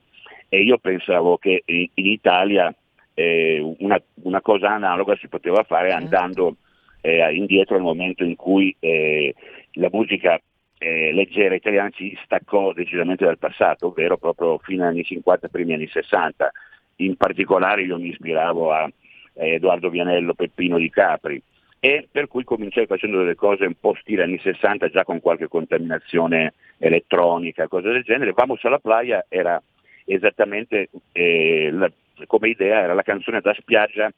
e 0.50 0.62
io 0.62 0.78
pensavo 0.78 1.38
che 1.38 1.64
in, 1.66 1.88
in 1.94 2.06
Italia 2.06 2.74
eh, 3.14 3.76
una, 3.80 4.02
una 4.24 4.42
cosa 4.42 4.70
analoga 4.70 5.16
si 5.18 5.28
poteva 5.28 5.64
fare 5.64 5.92
andando 5.92 6.58
eh, 7.02 7.34
indietro 7.34 7.76
al 7.76 7.82
momento 7.82 8.24
in 8.24 8.36
cui 8.36 8.76
eh, 8.80 9.34
la 9.74 9.90
musica 9.92 10.40
eh, 10.78 11.12
leggera 11.14 11.56
italiana 11.56 11.92
si 11.96 12.18
staccò 12.24 12.74
decisamente 12.74 13.26
dal 13.26 13.38
passato, 13.38 13.88
ovvero 13.88 14.18
proprio 14.18 14.58
fino 14.60 14.84
agli 14.84 14.90
anni 14.90 15.04
50, 15.04 15.48
primi 15.48 15.74
anni 15.74 15.88
60. 15.88 16.52
In 16.98 17.16
particolare 17.18 17.84
io 17.84 17.98
mi 17.98 18.10
ispiravo 18.10 18.72
a 18.72 18.90
eh, 19.34 19.54
Edoardo 19.54 19.90
Vianello, 19.90 20.34
Peppino 20.34 20.78
Di 20.78 20.90
Capri 20.90 21.42
e 21.84 22.08
per 22.12 22.28
cui 22.28 22.44
cominciai 22.44 22.86
facendo 22.86 23.18
delle 23.18 23.34
cose 23.34 23.66
un 23.66 23.74
po' 23.80 23.96
stile 24.00 24.22
anni 24.22 24.38
60 24.38 24.90
già 24.90 25.04
con 25.04 25.20
qualche 25.20 25.48
contaminazione 25.48 26.54
elettronica, 26.78 27.68
cose 27.68 27.90
del 27.90 28.04
genere. 28.04 28.34
Vamos 28.34 28.64
alla 28.64 28.78
playa 28.78 29.26
era 29.28 29.60
esattamente 30.06 30.90
eh, 31.12 31.70
la- 31.72 31.92
come 32.28 32.50
idea, 32.50 32.82
era 32.82 32.94
la 32.94 33.02
canzone 33.02 33.42
da 33.42 33.54
spiaggia 33.56 34.12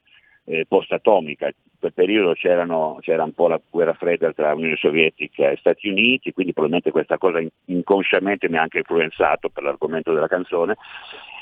eh, 0.45 0.65
post-atomica. 0.67 1.45
In 1.47 1.53
quel 1.79 1.93
periodo 1.93 2.33
c'erano- 2.33 2.97
c'era 2.99 3.23
un 3.23 3.31
po' 3.31 3.47
la 3.47 3.61
guerra 3.69 3.93
fredda 3.93 4.33
tra 4.33 4.53
Unione 4.53 4.75
Sovietica 4.75 5.49
e 5.49 5.55
Stati 5.55 5.87
Uniti, 5.87 6.33
quindi 6.33 6.51
probabilmente 6.51 6.91
questa 6.91 7.17
cosa 7.17 7.39
in- 7.39 7.47
inconsciamente 7.67 8.49
mi 8.49 8.57
ha 8.57 8.61
anche 8.61 8.79
influenzato 8.79 9.47
per 9.47 9.63
l'argomento 9.63 10.11
della 10.13 10.27
canzone. 10.27 10.75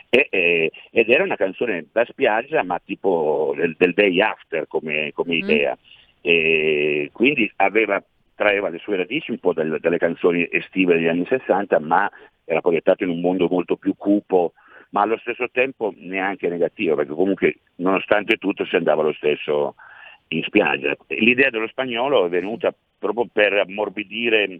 E, 0.07 0.27
eh, 0.29 0.71
ed 0.91 1.09
era 1.09 1.23
una 1.23 1.35
canzone 1.37 1.87
da 1.91 2.05
spiaggia, 2.05 2.61
ma 2.63 2.79
tipo 2.83 3.53
del, 3.55 3.75
del 3.75 3.93
day 3.93 4.19
after 4.21 4.67
come, 4.67 5.11
come 5.13 5.35
idea. 5.35 5.75
E 6.21 7.09
quindi 7.11 7.51
aveva, 7.57 8.01
traeva 8.35 8.69
le 8.69 8.77
sue 8.77 8.97
radici 8.97 9.31
un 9.31 9.39
po' 9.39 9.53
del- 9.53 9.79
dalle 9.79 9.97
canzoni 9.97 10.47
estive 10.49 10.95
degli 10.95 11.07
anni 11.07 11.25
60, 11.25 11.79
ma 11.79 12.09
era 12.45 12.61
proiettato 12.61 13.03
in 13.03 13.09
un 13.09 13.21
mondo 13.21 13.47
molto 13.49 13.75
più 13.75 13.95
cupo, 13.95 14.53
ma 14.91 15.01
allo 15.01 15.17
stesso 15.17 15.49
tempo 15.51 15.93
neanche 15.97 16.47
negativo, 16.47 16.95
perché 16.95 17.13
comunque 17.13 17.57
nonostante 17.75 18.37
tutto 18.37 18.65
si 18.65 18.75
andava 18.75 19.03
lo 19.03 19.13
stesso 19.13 19.75
in 20.29 20.43
spiaggia. 20.43 20.95
L'idea 21.07 21.49
dello 21.49 21.67
spagnolo 21.67 22.25
è 22.25 22.29
venuta 22.29 22.73
proprio 22.99 23.27
per 23.31 23.53
ammorbidire 23.53 24.59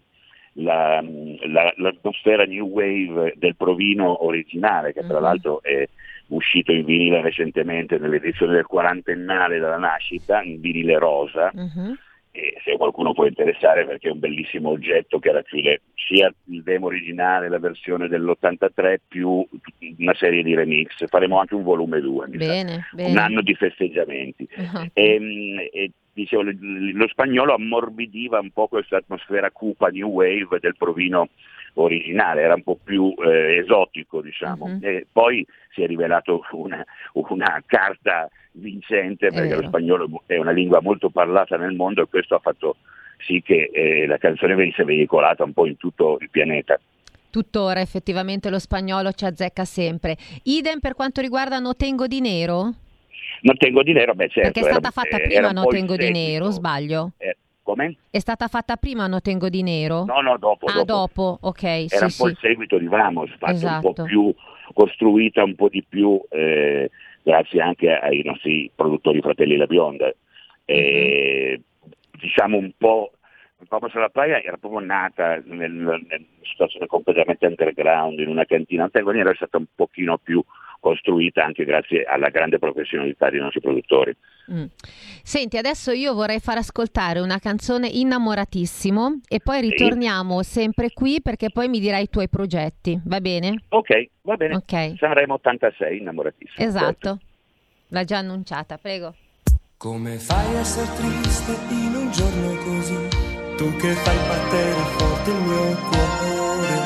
la- 0.53 1.01
la- 1.45 1.73
l'atmosfera 1.77 2.43
new 2.43 2.67
wave 2.67 3.33
del 3.37 3.55
provino 3.55 4.25
originale, 4.25 4.93
che 4.93 5.01
tra 5.01 5.17
Mhm. 5.17 5.23
l'altro 5.23 5.61
è 5.61 5.87
uscito 6.31 6.71
in 6.71 6.85
vinile 6.85 7.21
recentemente 7.21 7.97
nell'edizione 7.97 8.53
del 8.53 8.65
quarantennale 8.65 9.59
della 9.59 9.77
nascita, 9.77 10.41
in 10.41 10.59
vinile 10.59 10.97
rosa, 10.97 11.51
e 12.33 12.55
se 12.63 12.77
qualcuno 12.77 13.13
può 13.13 13.25
interessare 13.25 13.85
perché 13.85 14.07
è 14.07 14.11
un 14.11 14.19
bellissimo 14.19 14.69
oggetto 14.69 15.19
che 15.19 15.33
racchiude 15.33 15.81
sia 15.95 16.33
il 16.45 16.63
demo 16.63 16.85
originale, 16.85 17.49
la 17.49 17.59
versione 17.59 18.07
dell'83 18.07 18.95
più 19.05 19.45
una 19.97 20.13
serie 20.15 20.41
di 20.41 20.55
remix. 20.55 21.05
Faremo 21.07 21.39
anche 21.39 21.55
un 21.55 21.63
volume 21.63 21.99
2, 21.99 22.27
mi 22.29 22.39
sa. 22.39 22.45
Bene, 22.45 22.87
bene. 22.93 23.11
un 23.11 23.17
anno 23.17 23.41
di 23.41 23.53
festeggiamenti. 23.53 24.47
Ah, 24.73 24.87
E, 24.93 25.19
mm, 25.19 25.57
e, 25.73 25.91
dicevo, 26.13 26.43
lo 26.43 27.07
spagnolo 27.09 27.53
ammorbidiva 27.53 28.39
un 28.39 28.51
po' 28.51 28.67
questa 28.67 28.97
atmosfera 28.97 29.51
cupa 29.51 29.89
new 29.89 30.07
wave 30.07 30.59
del 30.61 30.75
provino 30.77 31.27
originale, 31.75 32.41
era 32.41 32.53
un 32.55 32.63
po' 32.63 32.77
più 32.81 33.13
eh, 33.25 33.57
esotico 33.57 34.21
diciamo. 34.21 34.67
Mhm. 34.67 34.79
E 34.81 35.07
poi 35.11 35.45
si 35.73 35.81
è 35.83 35.87
rivelato 35.87 36.41
una, 36.51 36.83
una 37.13 37.63
carta 37.65 38.29
vincente 38.53 39.29
perché 39.29 39.55
lo 39.55 39.67
spagnolo 39.67 40.23
è 40.25 40.37
una 40.37 40.51
lingua 40.51 40.81
molto 40.81 41.09
parlata 41.09 41.55
nel 41.57 41.73
mondo 41.73 42.01
e 42.01 42.07
questo 42.09 42.35
ha 42.35 42.39
fatto 42.39 42.75
sì 43.25 43.41
che 43.41 43.69
eh, 43.71 44.05
la 44.07 44.17
canzone 44.17 44.55
venisse 44.55 44.83
veicolata 44.83 45.43
un 45.43 45.53
po' 45.53 45.65
in 45.65 45.77
tutto 45.77 46.17
il 46.19 46.29
pianeta. 46.29 46.79
Tuttora 47.29 47.79
effettivamente 47.79 48.49
lo 48.49 48.59
spagnolo 48.59 49.13
ci 49.13 49.23
azzecca 49.23 49.63
sempre. 49.63 50.17
Idem 50.43 50.79
per 50.79 50.95
quanto 50.95 51.21
riguarda 51.21 51.59
No 51.59 51.75
Tengo 51.75 52.07
di 52.07 52.19
Nero? 52.19 52.73
Non 53.43 53.57
tengo 53.57 53.81
di 53.81 53.93
nero, 53.93 54.13
beh 54.13 54.27
certo. 54.27 54.51
Perché 54.51 54.59
è 54.59 54.71
stata 54.71 54.79
era- 54.79 54.91
fatta 54.91 55.17
eh, 55.17 55.21
prima 55.25 55.39
era 55.39 55.47
un 55.47 55.53
No 55.55 55.63
po' 55.63 55.69
il 55.69 55.75
Tengo 55.77 55.95
di. 55.95 56.11
Nero, 56.11 56.49
sbaglio? 56.51 57.11
Eh, 57.17 57.37
come? 57.71 57.95
È 58.09 58.19
stata 58.19 58.47
fatta 58.47 58.75
prima 58.75 59.07
No 59.07 59.21
Tengo 59.21 59.49
di 59.49 59.63
Nero? 59.63 60.03
No, 60.05 60.21
no, 60.21 60.37
dopo. 60.37 60.65
Ah, 60.67 60.83
dopo, 60.83 61.37
ok, 61.41 61.63
Era 61.63 61.87
sì, 61.87 62.03
un 62.03 62.11
po' 62.17 62.25
sì. 62.25 62.31
il 62.31 62.37
seguito 62.41 62.77
di 62.77 62.87
Vamos, 62.87 63.29
fatta 63.31 63.51
un 63.51 63.57
Esatto. 63.57 63.93
po' 63.93 64.03
più 64.03 64.33
costruita, 64.73 65.43
un 65.43 65.55
po' 65.55 65.69
di 65.69 65.83
più 65.87 66.21
eh, 66.29 66.89
grazie 67.23 67.61
anche 67.61 67.91
ai 67.91 68.21
nostri 68.23 68.71
produttori 68.73 69.21
fratelli 69.21 69.57
La 69.57 69.65
Bionda. 69.65 70.13
E, 70.65 71.61
diciamo 72.19 72.57
un 72.57 72.71
po' 72.77 73.11
Vamos 73.69 73.93
alla 73.95 74.09
Playa 74.09 74.41
era 74.41 74.57
proprio 74.57 74.79
nata 74.85 75.41
nel, 75.45 75.71
nel, 75.71 76.25
situazione 76.43 76.87
completamente 76.87 77.45
underground, 77.45 78.19
in 78.19 78.27
una 78.27 78.45
cantina. 78.45 78.83
Antagonera 78.83 79.31
è 79.31 79.35
stata 79.35 79.57
un 79.57 79.65
pochino 79.73 80.17
più 80.17 80.43
costruita 80.79 81.45
anche 81.45 81.63
grazie 81.63 82.03
alla 82.03 82.29
grande 82.29 82.59
professionalità 82.59 83.29
dei 83.29 83.39
nostri 83.39 83.61
produttori. 83.61 84.15
Mm. 84.51 84.65
Senti, 85.23 85.57
adesso 85.57 85.91
io 85.91 86.13
vorrei 86.13 86.39
far 86.39 86.57
ascoltare 86.57 87.19
una 87.19 87.37
canzone 87.37 87.87
innamoratissimo 87.87 89.21
e 89.29 89.39
poi 89.39 89.61
ritorniamo 89.61 90.41
sì. 90.41 90.61
sempre 90.61 90.89
qui 90.91 91.21
perché 91.21 91.51
poi 91.51 91.69
mi 91.69 91.79
dirai 91.79 92.03
i 92.03 92.09
tuoi 92.09 92.27
progetti, 92.27 92.99
va 93.05 93.21
bene? 93.21 93.63
Ok, 93.69 94.09
va 94.23 94.35
bene. 94.35 94.55
Okay. 94.55 94.97
Sanremo 94.97 95.35
86, 95.35 95.99
innamoratissimo. 95.99 96.67
Esatto, 96.67 96.85
certo. 96.89 97.19
l'ha 97.89 98.03
già 98.03 98.17
annunciata, 98.17 98.77
prego. 98.77 99.13
Come 99.77 100.17
fai 100.17 100.55
a 100.55 100.59
essere 100.59 100.87
triste 100.95 101.73
in 101.73 101.95
un 101.95 102.11
giorno 102.11 102.55
così? 102.63 103.20
Tu 103.61 103.75
che 103.75 103.93
fai 103.93 104.17
battere 104.17 104.73
forte 104.97 105.29
il 105.29 105.37
mio 105.37 105.77
cuore, 105.87 106.83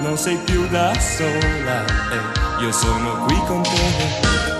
non 0.00 0.18
sei 0.18 0.36
più 0.44 0.68
da 0.68 0.92
sola, 1.00 1.86
eh, 1.86 2.62
io 2.64 2.70
sono 2.70 3.24
qui 3.24 3.36
con 3.46 3.62
te. 3.62 4.57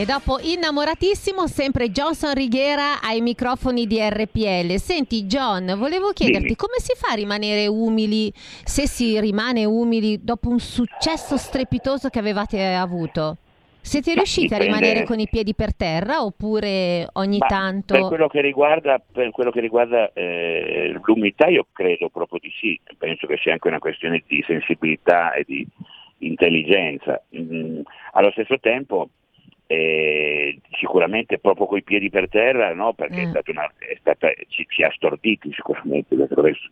E 0.00 0.06
dopo 0.06 0.38
innamoratissimo, 0.40 1.46
sempre 1.46 1.90
Johnson 1.90 2.32
Righiera 2.32 3.02
ai 3.02 3.20
microfoni 3.20 3.86
di 3.86 3.98
RPL. 4.00 4.76
Senti 4.76 5.26
John, 5.26 5.74
volevo 5.76 6.12
chiederti 6.12 6.40
Dimmi. 6.40 6.56
come 6.56 6.78
si 6.78 6.96
fa 6.96 7.12
a 7.12 7.16
rimanere 7.16 7.66
umili, 7.66 8.32
se 8.32 8.88
si 8.88 9.20
rimane 9.20 9.66
umili 9.66 10.24
dopo 10.24 10.48
un 10.48 10.58
successo 10.58 11.36
strepitoso 11.36 12.08
che 12.08 12.18
avevate 12.18 12.72
avuto? 12.72 13.36
Siete 13.82 14.14
riusciti 14.14 14.54
a 14.54 14.56
rimanere 14.56 15.04
con 15.04 15.18
i 15.18 15.28
piedi 15.28 15.54
per 15.54 15.74
terra 15.74 16.24
oppure 16.24 17.06
ogni 17.12 17.36
Ma 17.36 17.46
tanto... 17.46 17.92
Per 17.92 18.06
quello 18.06 18.28
che 18.28 18.40
riguarda, 18.40 19.02
quello 19.32 19.50
che 19.50 19.60
riguarda 19.60 20.10
eh, 20.14 20.98
l'umiltà 21.04 21.48
io 21.48 21.66
credo 21.70 22.08
proprio 22.08 22.38
di 22.40 22.50
sì, 22.58 22.80
penso 22.96 23.26
che 23.26 23.36
sia 23.36 23.52
anche 23.52 23.68
una 23.68 23.78
questione 23.78 24.24
di 24.26 24.42
sensibilità 24.46 25.34
e 25.34 25.44
di 25.46 25.66
intelligenza. 26.20 27.22
Mm, 27.36 27.80
allo 28.12 28.30
stesso 28.30 28.58
tempo 28.58 29.10
eh, 29.72 30.58
sicuramente 30.72 31.38
proprio 31.38 31.66
coi 31.66 31.84
piedi 31.84 32.10
per 32.10 32.28
terra, 32.28 32.74
no? 32.74 32.92
perché 32.92 33.20
mm. 33.20 33.24
è 33.26 33.28
stata 33.28 33.50
una, 33.52 33.72
è 33.78 33.96
stata, 34.00 34.32
ci, 34.48 34.66
ci, 34.68 34.82
ha 34.82 34.90
storditi 34.92 35.52
sicuramente, 35.52 36.16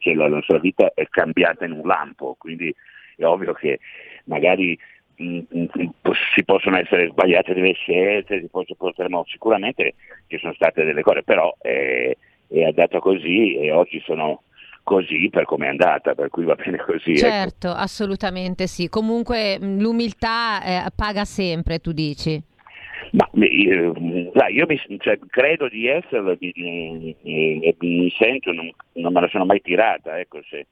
cioè, 0.00 0.14
la 0.14 0.26
nostra 0.26 0.58
vita 0.58 0.90
è 0.94 1.06
cambiata 1.08 1.64
in 1.64 1.72
un 1.72 1.86
lampo, 1.86 2.34
quindi 2.36 2.74
è 3.16 3.24
ovvio 3.24 3.52
che 3.52 3.78
magari 4.24 4.76
mh, 5.14 5.24
mm, 5.24 5.38
mh, 5.48 5.62
mm, 5.82 6.10
si 6.34 6.44
possono 6.44 6.76
essere 6.76 7.10
sbagliate 7.10 7.54
delle 7.54 7.74
scelte, 7.74 8.40
si 8.40 8.48
possono, 8.48 8.76
potremmo, 8.76 9.24
sicuramente 9.28 9.94
ci 10.26 10.36
sono 10.38 10.52
state 10.54 10.82
delle 10.82 11.02
cose, 11.02 11.22
però 11.22 11.54
è, 11.60 12.16
è 12.48 12.64
andata 12.64 12.98
così 12.98 13.58
e 13.58 13.70
oggi 13.70 14.02
sono 14.04 14.42
così 14.82 15.28
per 15.30 15.44
come 15.44 15.66
è 15.66 15.68
andata, 15.68 16.16
per 16.16 16.30
cui 16.30 16.44
va 16.44 16.56
bene 16.56 16.78
così. 16.78 17.12
Ecco. 17.12 17.20
Certo, 17.20 17.68
ecco. 17.68 17.78
assolutamente 17.78 18.66
sì. 18.66 18.88
Comunque 18.88 19.56
l'umiltà 19.60 20.64
eh, 20.64 20.90
paga 20.96 21.24
sempre, 21.24 21.78
tu 21.78 21.92
dici. 21.92 22.42
Ma 23.12 23.28
io, 23.46 23.92
io 24.50 24.66
mi, 24.66 24.98
cioè, 24.98 25.18
credo 25.28 25.68
di 25.68 25.86
esserlo 25.86 26.32
e 26.32 26.38
mi, 26.40 27.16
mi, 27.22 27.74
mi, 27.78 28.10
sento, 28.18 28.52
non, 28.52 28.70
non, 28.94 29.12
me 29.12 29.20
la 29.20 29.28
sono 29.28 29.44
mai 29.44 29.60
tirata, 29.60 30.18
ecco, 30.18 30.40
se 30.48 30.66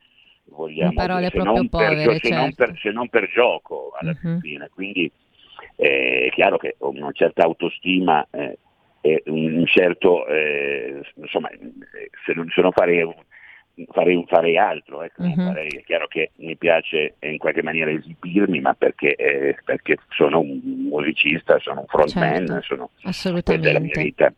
vogliamo 0.45 0.93
parole 0.93 1.31
se, 1.31 1.39
non 1.39 1.69
povere, 1.69 2.05
per, 2.05 2.21
certo. 2.21 2.29
se, 2.29 2.35
non 2.35 2.55
per, 2.55 2.79
se, 2.79 2.91
non 2.91 3.09
per, 3.09 3.31
gioco 3.31 3.93
alla 3.99 4.17
uh-huh. 4.21 4.41
fine. 4.41 4.69
Quindi 4.73 5.11
Eh, 5.77 6.27
è 6.27 6.31
chiaro 6.31 6.57
che 6.57 6.77
una 6.79 7.13
certa 7.13 7.45
autostima 7.45 8.27
eh, 8.31 8.59
e 9.01 9.23
un 9.27 9.65
certo, 9.67 10.27
eh, 10.27 11.03
insomma, 11.17 11.49
se 12.25 12.33
non, 12.35 12.49
se 12.49 12.61
non 12.61 12.73
farei, 12.73 13.05
farei, 13.93 14.25
farei 14.27 14.57
altro, 14.57 15.03
ecco. 15.03 15.23
Mhm. 15.23 15.35
Farei- 15.47 15.69
è 15.69 15.83
chiaro 15.83 16.07
che 16.07 16.31
mi 16.37 16.57
piace 16.57 17.15
in 17.21 17.39
qualche 17.39 17.63
maniera 17.63 17.91
esibirmi, 17.91 18.61
ma 18.61 18.75
perché, 18.75 19.15
eh, 19.15 19.57
perché 19.65 19.97
sono 20.11 20.41
un 20.41 20.61
musicista, 20.89 21.59
sono 21.59 21.81
un 21.81 21.87
frontman, 21.87 22.47
Certo. 22.47 22.63
sono, 22.63 22.91
questa 23.03 23.29
è 23.29 23.33
la 23.33 23.39
mia 23.81 23.91
Assolutamente. 23.91 24.03
vita. 24.03 24.33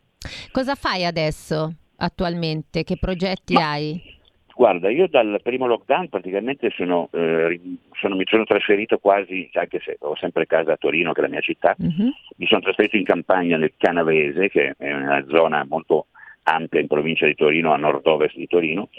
Cosa 0.51 0.75
fai 0.75 1.05
adesso, 1.05 1.73
attualmente? 1.97 2.83
Che 2.83 2.97
progetti 2.97 3.55
hai? 3.55 4.17
Guarda, 4.59 4.89
io 4.89 5.07
dal 5.07 5.39
primo 5.41 5.67
lockdown 5.67 6.09
praticamente 6.09 6.69
sono, 6.75 7.07
eh, 7.13 7.61
sono- 7.93 8.17
mi 8.17 8.25
sono 8.27 8.43
trasferito 8.43 8.97
quasi, 8.97 9.49
anche 9.53 9.79
se 9.81 9.95
ho 9.99 10.17
sempre 10.17 10.45
casa 10.47 10.73
a 10.73 10.77
Torino, 10.77 11.13
che 11.13 11.19
è 11.21 11.23
la 11.23 11.29
mia 11.29 11.39
città, 11.39 11.75
Mhm. 11.77 12.11
mi 12.35 12.45
sono 12.45 12.59
trasferito 12.59 12.97
in 12.97 13.05
campagna 13.05 13.55
nel 13.55 13.71
Canavese, 13.77 14.49
che 14.49 14.73
è 14.77 14.91
una 14.93 15.23
zona 15.29 15.65
molto 15.65 16.07
ampia 16.53 16.79
in 16.79 16.87
provincia 16.87 17.25
di 17.25 17.35
Torino, 17.35 17.71
a 17.73 17.77
nord-ovest 17.77 18.35
di 18.35 18.47
Torino, 18.47 18.89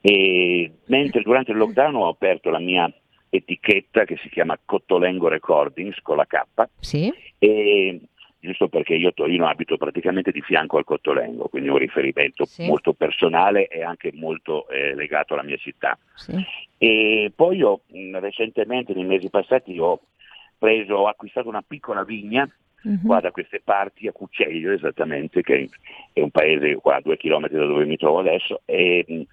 e 0.00 0.70
mentre 0.86 1.22
durante 1.22 1.50
il 1.52 1.58
lockdown 1.58 1.94
ho 1.96 2.08
aperto 2.08 2.50
la 2.50 2.58
mia 2.58 2.92
etichetta 3.28 4.04
che 4.04 4.16
si 4.22 4.28
chiama 4.28 4.58
Cottolengo 4.64 5.28
Recordings 5.28 6.00
con 6.02 6.16
la 6.16 6.26
K, 6.26 6.42
Sì? 6.80 7.12
e 7.38 8.00
giusto 8.40 8.68
perché 8.68 8.94
io 8.94 9.08
a 9.10 9.12
Torino 9.12 9.46
abito 9.46 9.76
praticamente 9.76 10.32
di 10.32 10.40
fianco 10.40 10.78
al 10.78 10.84
Cottolengo, 10.84 11.48
quindi 11.48 11.68
un 11.68 11.76
riferimento 11.78 12.44
Sì. 12.46 12.66
molto 12.66 12.92
personale 12.94 13.68
e 13.68 13.82
anche 13.82 14.10
molto 14.14 14.66
eh, 14.68 14.94
legato 14.94 15.34
alla 15.34 15.42
mia 15.42 15.58
città. 15.58 15.98
Sì. 16.14 16.34
E 16.78 17.30
poi 17.34 17.62
ho 17.62 17.82
recentemente, 18.18 18.94
nei 18.94 19.04
mesi 19.04 19.28
passati, 19.28 19.78
ho 19.78 20.00
preso, 20.58 20.94
ho 20.94 21.06
acquistato 21.06 21.48
una 21.48 21.62
piccola 21.66 22.02
vigna 22.02 22.48
Mhm. 22.82 23.06
qua 23.06 23.20
da 23.20 23.30
queste 23.30 23.60
parti, 23.62 24.06
a 24.06 24.12
Cucceglio 24.12 24.72
esattamente, 24.72 25.42
che 25.42 25.68
è 26.12 26.20
un 26.20 26.30
paese 26.30 26.74
qua 26.76 26.96
a 26.96 27.00
due 27.00 27.16
chilometri 27.16 27.56
da 27.58 27.66
dove 27.66 27.84
mi 27.84 27.96
trovo 27.96 28.20
adesso, 28.20 28.62
e, 28.64 29.26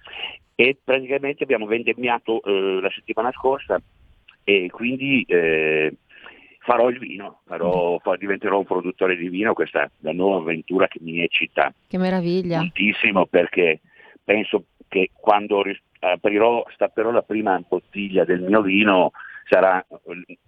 e 0.54 0.76
praticamente 0.82 1.44
abbiamo 1.44 1.66
vendemmiato 1.66 2.42
eh, 2.42 2.80
la 2.80 2.90
settimana 2.90 3.32
scorsa 3.32 3.80
e 4.44 4.68
quindi 4.70 5.24
eh, 5.28 5.94
farò 6.60 6.88
il 6.90 6.98
vino, 6.98 7.40
farò- 7.46 7.98
fa- 8.00 8.16
diventerò 8.16 8.58
un 8.58 8.64
produttore 8.64 9.16
di 9.16 9.28
vino, 9.28 9.54
questa 9.54 9.84
è 9.84 9.90
la 10.00 10.12
nuova 10.12 10.38
avventura 10.38 10.86
che 10.88 10.98
mi 11.00 11.22
eccita 11.22 11.72
Che 11.86 11.98
meraviglia. 11.98 12.58
moltissimo 12.58 13.26
perché 13.26 13.80
penso 14.24 14.64
che 14.88 15.10
quando 15.14 15.62
aprirò, 16.00 16.64
stapperò 16.74 17.10
la 17.10 17.22
prima 17.22 17.58
bottiglia 17.66 18.24
del 18.24 18.40
mio 18.42 18.60
vino 18.62 19.12
sarà 19.48 19.84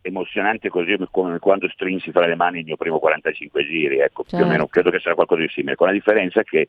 emozionante 0.03 0.69
così 0.69 0.97
come 1.11 1.39
quando 1.39 1.69
strinsi 1.69 2.11
fra 2.13 2.27
le 2.27 2.35
mani 2.35 2.59
il 2.61 2.65
mio 2.65 2.77
primo 2.77 2.99
45 2.99 3.65
giri, 3.65 3.99
ecco, 3.99 4.25
più 4.25 4.37
o 4.37 4.39
Certo. 4.39 4.53
meno 4.53 4.67
credo 4.69 4.91
che 4.91 5.01
sarà 5.01 5.15
qualcosa 5.15 5.43
di 5.43 5.49
simile, 5.49 5.77
con 5.77 5.87
la 5.87 5.93
differenza 5.93 6.43
che 6.43 6.69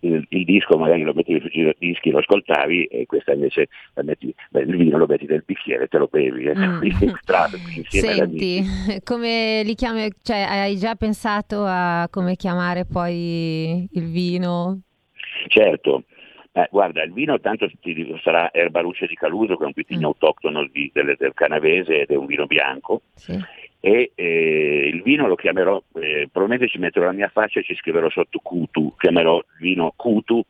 il, 0.00 0.26
il 0.30 0.44
disco 0.44 0.76
magari 0.76 1.02
lo 1.02 1.12
mettevi 1.14 1.48
sui 1.48 1.74
dischi, 1.78 2.10
lo 2.10 2.18
ascoltavi 2.18 2.84
e 2.86 3.06
questa 3.06 3.32
invece 3.32 3.68
la 3.94 4.02
metti, 4.02 4.34
beh, 4.50 4.62
il 4.62 4.76
vino 4.76 4.98
lo 4.98 5.06
metti 5.06 5.26
nel 5.26 5.44
bicchiere 5.46 5.84
e 5.84 5.88
te 5.88 5.98
lo 5.98 6.08
bevi, 6.10 6.44
eh, 6.44 6.54
Mm. 6.56 6.80
tra-. 7.24 7.48
Senti, 7.88 8.64
come 9.04 9.62
li 9.64 9.74
chiami? 9.74 10.10
Cioè, 10.20 10.38
hai 10.38 10.76
già 10.76 10.96
pensato 10.96 11.64
a 11.64 12.08
come 12.10 12.34
chiamare 12.34 12.84
poi 12.84 13.88
il 13.92 14.10
vino? 14.10 14.80
Certo, 15.48 16.04
Eh, 16.54 16.68
guarda, 16.70 17.02
il 17.02 17.12
vino 17.14 17.40
tanto 17.40 17.70
ti 17.80 17.94
dico, 17.94 18.18
sarà 18.18 18.52
Erbaruccia 18.52 19.06
di 19.06 19.14
Caluso, 19.14 19.56
che 19.56 19.62
è 19.62 19.66
un 19.66 19.72
vitigno 19.74 20.08
autoctono 20.08 20.66
di- 20.66 20.90
del, 20.92 21.14
del 21.18 21.32
canavese 21.32 22.00
ed 22.02 22.10
è 22.10 22.14
un 22.16 22.26
vino 22.26 22.46
bianco. 22.46 23.02
Sì. 23.14 23.38
E 23.80 24.12
eh, 24.14 24.90
il 24.92 25.02
vino 25.02 25.26
lo 25.26 25.34
chiamerò, 25.34 25.82
eh, 25.94 26.28
probabilmente 26.30 26.68
ci 26.70 26.78
metterò 26.78 27.06
la 27.06 27.12
mia 27.12 27.28
faccia 27.28 27.60
e 27.60 27.64
ci 27.64 27.74
scriverò 27.74 28.08
sotto 28.10 28.38
Kutu, 28.40 28.94
chiamerò 28.98 29.38
il 29.38 29.44
vino 29.58 29.92
Kutu, 29.96 30.42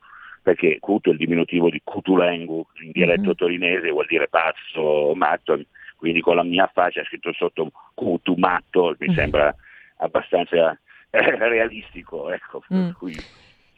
perché 0.42 0.78
Kutu 0.80 1.10
è 1.10 1.12
il 1.12 1.18
diminutivo 1.18 1.70
di 1.70 1.80
Kutulengu, 1.84 2.66
in 2.82 2.90
dialetto 2.90 3.28
Mhm. 3.28 3.34
torinese 3.34 3.90
vuol 3.90 4.06
dire 4.06 4.26
pazzo, 4.28 5.12
matto, 5.14 5.58
quindi 5.96 6.20
con 6.20 6.34
la 6.34 6.42
mia 6.42 6.68
faccia 6.74 7.04
scritto 7.04 7.32
sotto 7.32 7.70
Kutu, 7.94 8.34
matto, 8.36 8.96
mi 8.98 9.06
Mhm. 9.06 9.14
sembra 9.14 9.54
abbastanza 9.98 10.76
eh, 11.14 11.36
realistico. 11.48 12.30
Ecco, 12.32 12.64
Mm. 12.74 12.88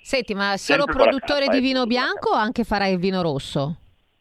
Senti, 0.07 0.35
ma 0.35 0.59
solo 0.59 0.85
produttore 0.85 1.49
di 1.49 1.57
eh, 1.57 1.61
vino 1.61 1.81
scusa. 1.85 1.87
bianco 1.87 2.29
o 2.29 2.35
anche 2.35 2.63
farai 2.63 2.93
il 2.93 2.99
vino 2.99 3.23
rosso? 3.23 3.77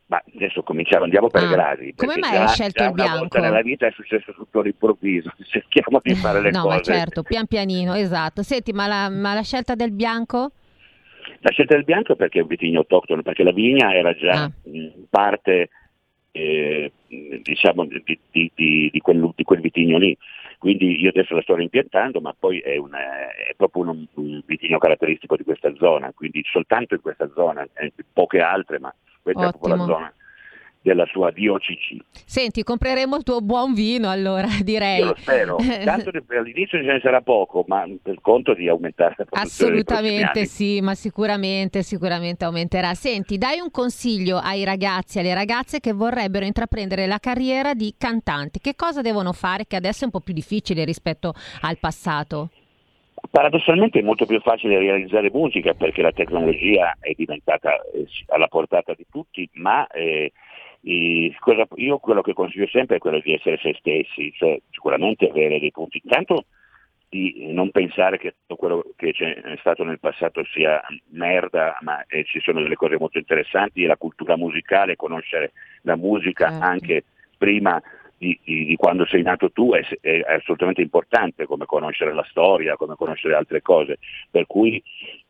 Ma 0.06 0.24
adesso 0.34 0.64
cominciamo, 0.64 1.04
andiamo 1.04 1.28
per 1.28 1.44
Ah, 1.44 1.48
gradi. 1.48 1.94
come 1.94 2.16
mai 2.18 2.38
hai 2.38 2.48
scelto 2.48 2.84
il 2.86 2.94
bianco? 2.94 3.18
volta 3.18 3.40
nella 3.42 3.62
vita 3.62 3.86
è 3.88 3.92
successo 3.92 4.32
tutto 4.32 4.60
all'improvviso, 4.62 5.34
cerchiamo 5.46 6.00
di 6.02 6.16
fare 6.16 6.40
le 6.40 6.52
no, 6.56 6.62
cose. 6.62 6.76
ma 6.76 6.82
certo, 6.82 7.24
pian 7.24 7.48
pianino, 7.48 7.96
esatto. 7.96 8.44
Senti, 8.44 8.72
ma 8.72 8.88
la, 8.88 9.10
ma 9.10 9.34
la 9.34 9.42
scelta 9.44 9.76
del 9.76 9.92
bianco? 9.92 10.52
La 11.42 11.52
scelta 11.52 11.76
del 11.76 11.84
bianco 11.84 12.14
è 12.14 12.16
perché 12.16 12.40
è 12.40 12.42
un 12.44 12.48
vitigno 12.48 12.80
autoctono, 12.80 13.22
perché 13.22 13.44
la 13.44 13.52
vigna 13.52 13.94
era 13.94 14.14
già 14.16 14.44
Ah. 14.44 14.52
parte 15.10 15.70
eh, 16.32 16.92
diciamo, 17.42 17.86
di, 17.86 18.02
di- 18.32 18.52
di- 18.56 18.90
di 18.90 19.00
quel, 19.02 19.32
di 19.36 19.44
quel 19.44 19.60
vitigno 19.60 19.98
lì. 19.98 20.18
Quindi 20.64 20.98
io 20.98 21.10
adesso 21.10 21.36
la 21.36 21.42
sto 21.42 21.56
rimpiantando, 21.56 22.22
ma 22.22 22.34
poi 22.40 22.60
è, 22.60 22.78
un, 22.78 22.94
eh, 22.94 23.50
è 23.50 23.54
proprio 23.58 23.84
un, 23.84 24.06
un 24.14 24.42
vitigno 24.46 24.78
caratteristico 24.78 25.36
di 25.36 25.44
questa 25.44 25.76
zona, 25.76 26.14
quindi 26.16 26.42
soltanto 26.50 26.94
in 26.94 27.02
questa 27.02 27.30
zona, 27.36 27.68
eh, 27.74 27.92
poche 28.14 28.40
altre, 28.40 28.80
ma 28.80 28.96
questa 29.22 29.48
è 29.48 29.50
proprio 29.50 29.76
la 29.76 29.82
Ottimo. 29.82 29.98
zona 29.98 30.14
della 30.84 31.06
sua 31.06 31.32
DOCC. 31.32 32.04
Senti, 32.26 32.62
compreremo 32.62 33.16
il 33.16 33.24
tuo 33.24 33.40
buon 33.40 33.74
vino 33.74 34.10
allora, 34.10 34.48
direi. 34.62 35.00
Io 35.00 35.06
lo 35.06 35.16
spero, 35.18 35.56
tanto 35.84 36.12
all'inizio 36.38 36.78
ce 36.80 36.92
ne 36.92 37.00
sarà 37.02 37.22
poco, 37.22 37.64
ma 37.68 37.88
per 38.02 38.20
conto 38.22 38.54
di 38.54 38.68
aumentare 38.68 39.16
la 39.18 39.26
produzione 39.26 39.72
Assolutamente 39.80 40.46
sì, 40.46 40.82
ma 40.82 40.94
sicuramente, 40.94 41.82
sicuramente 41.82 42.44
aumenterà. 42.46 42.94
Senti, 42.94 43.38
dai 43.38 43.60
un 43.60 43.72
consiglio 43.72 44.38
ai 44.38 44.66
ragazzi 44.66 45.18
e 45.18 45.22
alle 45.22 45.34
ragazze 45.34 45.80
che 45.80 45.94
vorrebbero 45.94 46.46
intraprendere 46.46 47.08
la 47.08 47.18
carriera 47.18 47.74
di 47.74 47.96
cantanti. 47.98 48.60
Che 48.60 48.76
cosa 48.76 49.02
devono 49.02 49.32
fare 49.32 49.66
che 49.66 49.78
adesso 49.78 50.02
è 50.02 50.06
un 50.06 50.12
po' 50.12 50.20
più 50.20 50.34
difficile 50.34 50.84
rispetto 50.84 51.34
al 51.62 51.78
passato? 51.80 52.50
Paradossalmente 53.32 54.00
è 54.00 54.02
molto 54.02 54.26
più 54.26 54.42
facile 54.42 54.78
realizzare 54.78 55.32
musica 55.32 55.74
perché 55.74 56.02
la 56.02 56.12
tecnologia 56.12 56.98
è 57.00 57.14
diventata 57.16 57.82
eh, 57.94 58.06
alla 58.28 58.48
portata 58.48 58.94
di 58.94 59.06
tutti, 59.10 59.50
ma 59.54 59.88
eh, 59.88 60.34
io 60.84 61.98
quello 62.00 62.22
che 62.22 62.34
consiglio 62.34 62.68
sempre 62.68 62.98
è 62.98 63.00
quello 63.00 63.20
di 63.20 63.34
essere 63.34 63.58
se 63.62 63.74
stessi, 63.80 64.32
cioè 64.34 64.60
sicuramente 64.70 65.30
avere 65.30 65.60
dei 65.60 65.72
punti. 65.72 66.02
Intanto 66.04 66.46
di 67.14 67.52
non 67.52 67.70
pensare 67.70 68.18
che 68.18 68.32
tutto 68.32 68.56
quello 68.56 68.84
che 68.96 69.14
c'è 69.14 69.40
stato 69.60 69.84
nel 69.84 70.00
passato 70.00 70.44
sia 70.46 70.82
merda, 71.10 71.78
ma 71.82 72.04
eh, 72.08 72.24
ci 72.24 72.40
sono 72.40 72.62
delle 72.62 72.76
cose 72.76 72.98
molto 72.98 73.20
interessanti, 73.20 73.86
la 73.86 73.98
cultura 73.98 74.36
musicale, 74.36 74.96
conoscere 74.96 75.52
la 75.84 75.96
musica 75.96 76.50
Certo. 76.50 76.66
anche 76.66 77.04
prima 77.38 77.82
di, 78.24 78.66
di- 78.66 78.76
quando 78.78 79.06
sei 79.06 79.22
nato 79.22 79.52
tu 79.52 79.74
è, 79.74 79.86
è 80.00 80.34
assolutamente 80.34 80.82
importante, 80.82 81.46
come 81.46 81.66
conoscere 81.66 82.14
la 82.14 82.26
storia, 82.30 82.78
come 82.78 82.96
conoscere 82.96 83.36
altre 83.36 83.62
cose. 83.62 84.00
Per 84.32 84.48
cui 84.48 84.82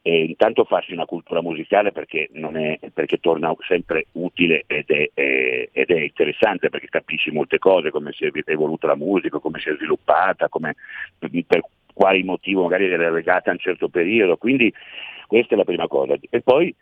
eh, 0.04 0.24
intanto 0.24 0.64
farsi 0.66 0.94
una 0.94 1.06
cultura 1.06 1.42
musicale 1.42 1.92
perché, 1.92 2.30
è, 2.32 2.80
perché 2.94 3.18
torna 3.18 3.54
sempre 3.68 4.08
utile 4.14 4.64
ed 4.68 4.90
è, 4.90 5.10
ed 5.14 5.90
è 5.90 6.00
interessante 6.00 6.70
perché 6.70 6.88
capisci 6.88 7.32
molte 7.32 7.58
cose, 7.58 7.90
come 7.90 8.12
si 8.12 8.26
è 8.26 8.32
evoluta 8.46 8.88
la 8.88 8.96
musica, 8.96 9.40
come 9.40 9.60
si 9.60 9.70
è 9.70 9.76
sviluppata, 9.76 10.50
come, 10.50 10.76
per 11.20 11.62
quali 11.94 12.24
motivi 12.24 12.60
magari 12.60 12.86
era 12.86 13.10
legata 13.10 13.50
a 13.50 13.54
un 13.54 13.60
certo 13.60 13.90
periodo. 13.90 14.38
Quindi 14.38 14.72
questa 15.28 15.56
è 15.56 15.58
la 15.58 15.64
prima 15.64 15.88
cosa. 15.88 16.16
E 16.30 16.42
poi 16.42 16.74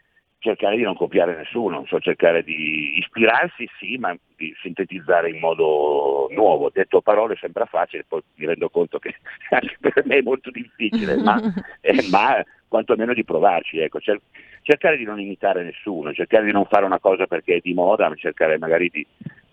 cercare 0.41 0.75
di 0.75 0.81
non 0.81 0.95
copiare 0.95 1.35
nessuno, 1.35 1.85
cioè 1.85 2.01
cercare 2.01 2.43
di 2.43 2.97
ispirarsi 2.97 3.69
sì, 3.77 3.97
ma 3.97 4.17
di 4.35 4.51
sintetizzare 4.59 5.29
in 5.29 5.37
modo 5.39 6.27
nuovo. 6.31 6.71
Detto 6.73 6.97
a 6.97 7.01
parole 7.01 7.37
sembra 7.39 7.65
facile, 7.65 8.05
poi 8.07 8.21
mi 8.35 8.47
rendo 8.47 8.67
conto 8.69 8.97
che 8.97 9.15
anche 9.51 9.77
per 9.79 10.03
me 10.05 10.17
è 10.17 10.21
molto 10.23 10.49
difficile, 10.49 11.15
ma, 11.17 11.39
eh, 11.81 12.07
ma 12.09 12.43
quantomeno 12.67 13.13
di 13.13 13.23
provarci. 13.23 13.77
Ecco. 13.77 13.99
Cer- 13.99 14.21
cercare 14.63 14.97
di 14.97 15.03
non 15.03 15.19
imitare 15.19 15.63
nessuno, 15.63 16.11
cercare 16.11 16.45
di 16.45 16.51
non 16.51 16.65
fare 16.65 16.85
una 16.85 16.99
cosa 16.99 17.27
perché 17.27 17.57
è 17.57 17.59
di 17.61 17.73
moda, 17.73 18.09
ma 18.09 18.15
cercare 18.15 18.57
magari 18.57 18.89
di, 18.89 19.05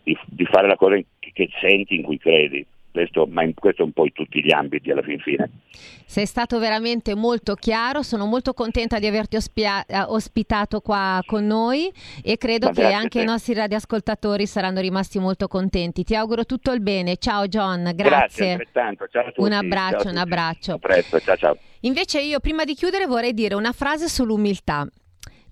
di- 0.03 0.18
di 0.24 0.45
fare 0.47 0.66
la 0.68 0.76
cosa 0.76 0.97
in- 0.97 1.05
che 1.18 1.51
senti, 1.61 1.97
in 1.97 2.03
cui 2.03 2.18
credi. 2.18 2.66
Questo, 2.91 3.26
ma 3.26 3.43
in 3.43 3.55
questo 3.55 3.84
un 3.84 3.93
po' 3.93 4.05
in 4.05 4.12
tutti 4.12 4.43
gli 4.43 4.53
ambiti 4.53 4.91
alla 4.91 5.03
fin 5.03 5.18
fine. 5.20 5.51
Sei 6.07 6.26
stato 6.26 6.59
veramente 6.59 7.14
molto 7.14 7.55
chiaro, 7.55 8.03
sono 8.03 8.26
molto 8.26 8.55
contenta 8.55 8.99
di 8.99 9.07
averti 9.07 9.36
ospia- 9.36 9.84
eh, 9.86 10.01
ospitato 10.01 10.80
qua 10.80 11.20
con 11.24 11.47
noi 11.47 11.93
e 12.22 12.36
credo 12.39 12.70
che 12.70 12.86
anche 12.86 13.20
i 13.20 13.24
nostri 13.24 13.55
radioascoltatori 13.55 14.47
saranno 14.47 14.80
rimasti 14.80 15.18
molto 15.18 15.49
contenti. 15.49 16.03
Ti 16.03 16.16
auguro 16.16 16.45
tutto 16.45 16.72
il 16.72 16.80
bene. 16.80 17.16
Ciao 17.18 17.47
John, 17.47 17.93
Grazie, 17.95 18.57
grazie. 18.72 19.32
Un 19.36 19.53
abbraccio, 19.53 20.09
un 20.09 20.16
abbraccio. 20.16 20.72
A 20.72 20.78
presto, 20.78 21.20
ciao 21.20 21.36
ciao. 21.36 21.57
Invece 21.80 22.20
io 22.20 22.41
prima 22.41 22.64
di 22.64 22.74
chiudere 22.74 23.07
vorrei 23.07 23.34
dire 23.34 23.55
una 23.55 23.72
frase 23.72 24.09
sull'umiltà. 24.09 24.86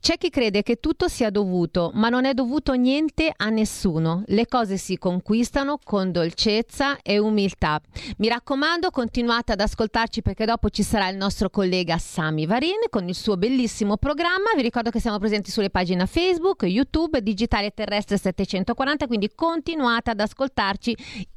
C'è 0.07 0.19
chi 0.19 0.31
crede 0.31 0.63
che 0.63 0.77
tutto 0.77 1.09
sia 1.09 1.31
dovuto, 1.31 1.91
ma 1.95 2.09
non 2.09 2.27
è 2.27 2.33
dovuto 2.33 2.75
niente 2.75 3.33
a 3.37 3.49
nessuno. 3.49 4.23
Le 4.27 4.47
cose 4.47 4.77
si 4.77 4.99
conquistano 4.99 5.81
con 5.83 6.13
dolcezza 6.13 7.03
e 7.03 7.19
umiltà. 7.19 7.81
Mi 8.19 8.29
raccomando, 8.29 8.93
continuate 8.93 9.51
ad 9.51 9.61
ascoltarci 9.61 10.23
perché 10.23 10.45
dopo 10.45 10.71
ci 10.71 10.85
sarà 10.85 11.09
il 11.09 11.17
nostro 11.17 11.51
collega 11.51 11.99
Sami 11.99 12.47
Varin 12.47 12.87
con 12.89 13.09
il 13.09 13.17
suo 13.17 13.37
bellissimo 13.37 13.97
programma. 13.97 14.53
Vi 14.55 14.63
ricordo 14.63 14.91
che 14.91 15.01
siamo 15.01 15.19
presenti 15.19 15.51
sulle 15.51 15.71
pagine 15.71 16.07
Facebook, 16.07 16.63
YouTube, 16.63 17.21
Digitale 17.21 17.73
Terrestre 17.73 18.17
740, 18.17 19.09
quindi 19.09 19.33
continuate 19.35 20.11
ad 20.11 20.21
ascoltarci 20.21 20.97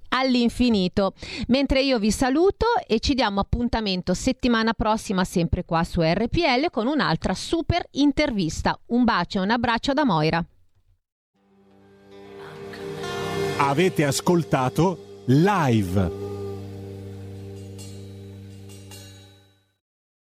all'infinito. 0.10 1.14
Mentre 1.48 1.82
io 1.82 2.00
vi 2.00 2.12
saluto 2.12 2.66
e 2.88 3.00
ci 3.00 3.14
diamo 3.14 3.40
appuntamento 3.40 4.14
settimana 4.14 4.74
prossima 4.74 5.24
sempre 5.24 5.66
qua 5.66 5.84
su 5.84 6.02
RPL 6.02 6.70
con 6.72 6.88
un'altra 6.88 7.34
super 7.34 7.86
intervista. 7.92 8.80
Un 8.88 9.04
bacio 9.04 9.40
e 9.40 9.42
un 9.42 9.52
abbraccio 9.52 9.94
da 9.94 10.06
Moira. 10.06 10.46
Avete 13.58 14.06
ascoltato 14.06 15.24
live 15.26 16.29